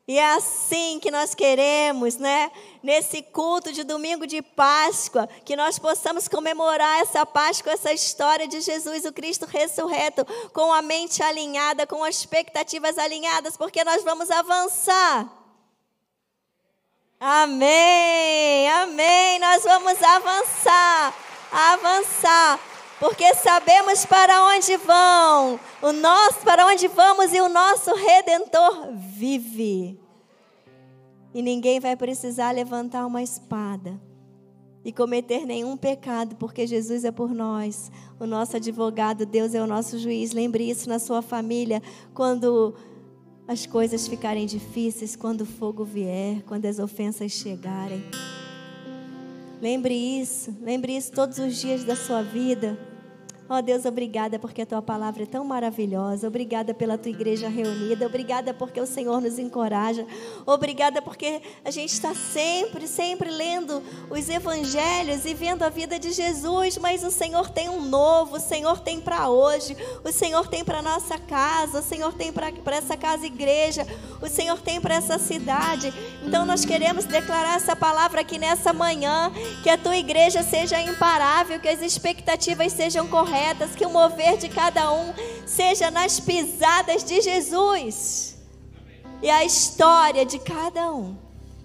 E 0.07 0.19
é 0.19 0.33
assim 0.33 0.99
que 0.99 1.09
nós 1.09 1.33
queremos, 1.33 2.17
né? 2.17 2.51
Nesse 2.83 3.23
culto 3.23 3.71
de 3.71 3.83
domingo 3.83 4.27
de 4.27 4.39
Páscoa, 4.39 5.27
que 5.43 5.55
nós 5.55 5.79
possamos 5.79 6.27
comemorar 6.27 7.01
essa 7.01 7.25
Páscoa, 7.25 7.73
essa 7.73 7.91
história 7.91 8.47
de 8.47 8.61
Jesus, 8.61 9.03
o 9.05 9.11
Cristo 9.11 9.47
ressurreto, 9.47 10.23
com 10.53 10.71
a 10.71 10.81
mente 10.83 11.23
alinhada, 11.23 11.87
com 11.87 12.03
as 12.03 12.17
expectativas 12.17 12.99
alinhadas, 12.99 13.57
porque 13.57 13.83
nós 13.83 14.03
vamos 14.03 14.29
avançar. 14.29 15.27
Amém, 17.19 18.69
amém. 18.69 19.39
Nós 19.39 19.63
vamos 19.63 20.03
avançar, 20.03 21.15
avançar, 21.51 22.59
porque 22.99 23.35
sabemos 23.35 24.05
para 24.05 24.43
onde 24.55 24.77
vão, 24.77 25.59
o 25.81 25.91
nosso, 25.91 26.39
para 26.39 26.65
onde 26.67 26.87
vamos 26.87 27.33
e 27.33 27.41
o 27.41 27.49
nosso 27.49 27.93
redentor 27.93 28.93
vive. 28.93 29.99
E 31.33 31.41
ninguém 31.41 31.79
vai 31.79 31.95
precisar 31.95 32.51
levantar 32.51 33.05
uma 33.05 33.21
espada 33.21 33.99
e 34.85 34.91
cometer 34.91 35.45
nenhum 35.45 35.75
pecado, 35.75 36.35
porque 36.35 36.65
Jesus 36.65 37.03
é 37.03 37.11
por 37.11 37.33
nós, 37.33 37.91
o 38.19 38.25
nosso 38.25 38.55
advogado, 38.55 39.25
Deus 39.25 39.53
é 39.55 39.61
o 39.61 39.67
nosso 39.67 39.97
juiz. 39.97 40.31
Lembre 40.31 40.69
isso 40.69 40.87
na 40.87 40.99
sua 40.99 41.21
família, 41.21 41.81
quando 42.13 42.75
as 43.47 43.65
coisas 43.65 44.07
ficarem 44.07 44.45
difíceis, 44.45 45.15
quando 45.15 45.41
o 45.41 45.45
fogo 45.45 45.83
vier, 45.83 46.43
quando 46.43 46.65
as 46.65 46.79
ofensas 46.79 47.31
chegarem. 47.31 48.03
Lembre 49.61 49.93
isso, 49.93 50.55
lembre 50.61 50.95
isso 50.95 51.11
todos 51.11 51.37
os 51.37 51.59
dias 51.59 51.83
da 51.83 51.95
sua 51.95 52.21
vida. 52.21 52.77
Ó 53.47 53.59
oh, 53.59 53.61
Deus, 53.61 53.85
obrigada 53.85 54.39
porque 54.39 54.63
a 54.63 54.65
tua 54.65 54.81
palavra 54.81 55.21
é 55.21 55.25
tão 55.27 55.45
maravilhosa. 55.45 56.27
Obrigada 56.27 56.73
pela 56.73 56.97
tua 56.97 57.11
igreja 57.11 57.47
reunida. 57.47 58.07
Obrigada 58.07 58.55
porque 58.55 58.81
o 58.81 58.87
Senhor 58.87 59.21
nos 59.21 59.37
encoraja. 59.37 60.03
Obrigada 60.47 60.99
porque 60.99 61.43
a 61.63 61.69
gente 61.69 61.93
está 61.93 62.15
sempre, 62.15 62.87
sempre 62.87 63.29
lendo 63.29 63.83
os 64.09 64.29
evangelhos 64.29 65.25
e 65.25 65.35
vendo 65.35 65.61
a 65.61 65.69
vida 65.69 65.99
de 65.99 66.11
Jesus. 66.11 66.79
Mas 66.79 67.03
o 67.03 67.11
Senhor 67.11 67.51
tem 67.51 67.69
um 67.69 67.81
novo. 67.85 68.37
O 68.37 68.39
Senhor 68.39 68.79
tem 68.79 68.99
para 68.99 69.29
hoje. 69.29 69.77
O 70.03 70.11
Senhor 70.11 70.47
tem 70.47 70.65
para 70.65 70.81
nossa 70.81 71.19
casa. 71.19 71.81
O 71.81 71.83
Senhor 71.83 72.13
tem 72.13 72.33
para 72.33 72.75
essa 72.75 72.97
casa 72.97 73.27
igreja. 73.27 73.85
O 74.23 74.27
Senhor 74.27 74.59
tem 74.59 74.81
para 74.81 74.95
essa 74.95 75.19
cidade. 75.19 75.93
Então 76.23 76.47
nós 76.47 76.65
queremos 76.65 77.05
declarar 77.05 77.57
essa 77.57 77.75
palavra 77.75 78.21
aqui 78.21 78.39
nessa 78.39 78.73
manhã. 78.73 79.31
Que 79.61 79.69
a 79.69 79.77
tua 79.77 79.97
igreja 79.97 80.41
seja 80.41 80.81
imparável. 80.81 81.59
Que 81.59 81.69
as 81.69 81.83
expectativas 81.83 82.73
sejam 82.73 83.07
corretas 83.07 83.34
corretas, 83.35 83.75
que 83.75 83.85
o 83.85 83.89
mover 83.89 84.37
de 84.37 84.47
cada 84.47 84.91
um 84.93 85.13
seja 85.45 85.91
nas 85.91 86.19
pisadas 86.21 87.03
de 87.03 87.21
Jesus. 87.21 88.37
E 89.21 89.29
a 89.29 89.43
história 89.43 90.25
de 90.25 90.39
cada 90.39 90.93
um 90.93 91.17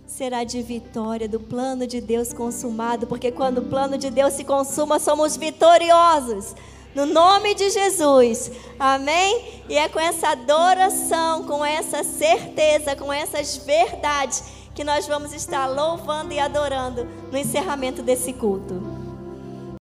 será 0.04 0.42
de 0.42 0.60
vitória 0.62 1.28
do 1.28 1.38
plano 1.38 1.86
de 1.86 2.00
Deus 2.00 2.32
consumado, 2.32 3.06
porque 3.06 3.30
quando 3.30 3.58
o 3.58 3.66
plano 3.66 3.96
de 3.96 4.10
Deus 4.10 4.32
se 4.34 4.42
consuma, 4.42 4.98
somos 4.98 5.36
vitoriosos. 5.36 6.56
No 6.92 7.06
nome 7.06 7.54
de 7.54 7.70
Jesus. 7.70 8.50
Amém? 8.76 9.62
E 9.68 9.78
é 9.78 9.88
com 9.88 10.00
essa 10.00 10.30
adoração, 10.30 11.44
com 11.44 11.64
essa 11.64 12.02
certeza, 12.02 12.96
com 12.96 13.12
essas 13.12 13.58
verdades 13.58 14.42
que 14.74 14.82
nós 14.82 15.06
vamos 15.06 15.32
estar 15.32 15.68
louvando 15.68 16.32
e 16.32 16.40
adorando 16.40 17.06
no 17.30 17.38
encerramento 17.38 18.02
desse 18.02 18.32
culto. 18.32 18.99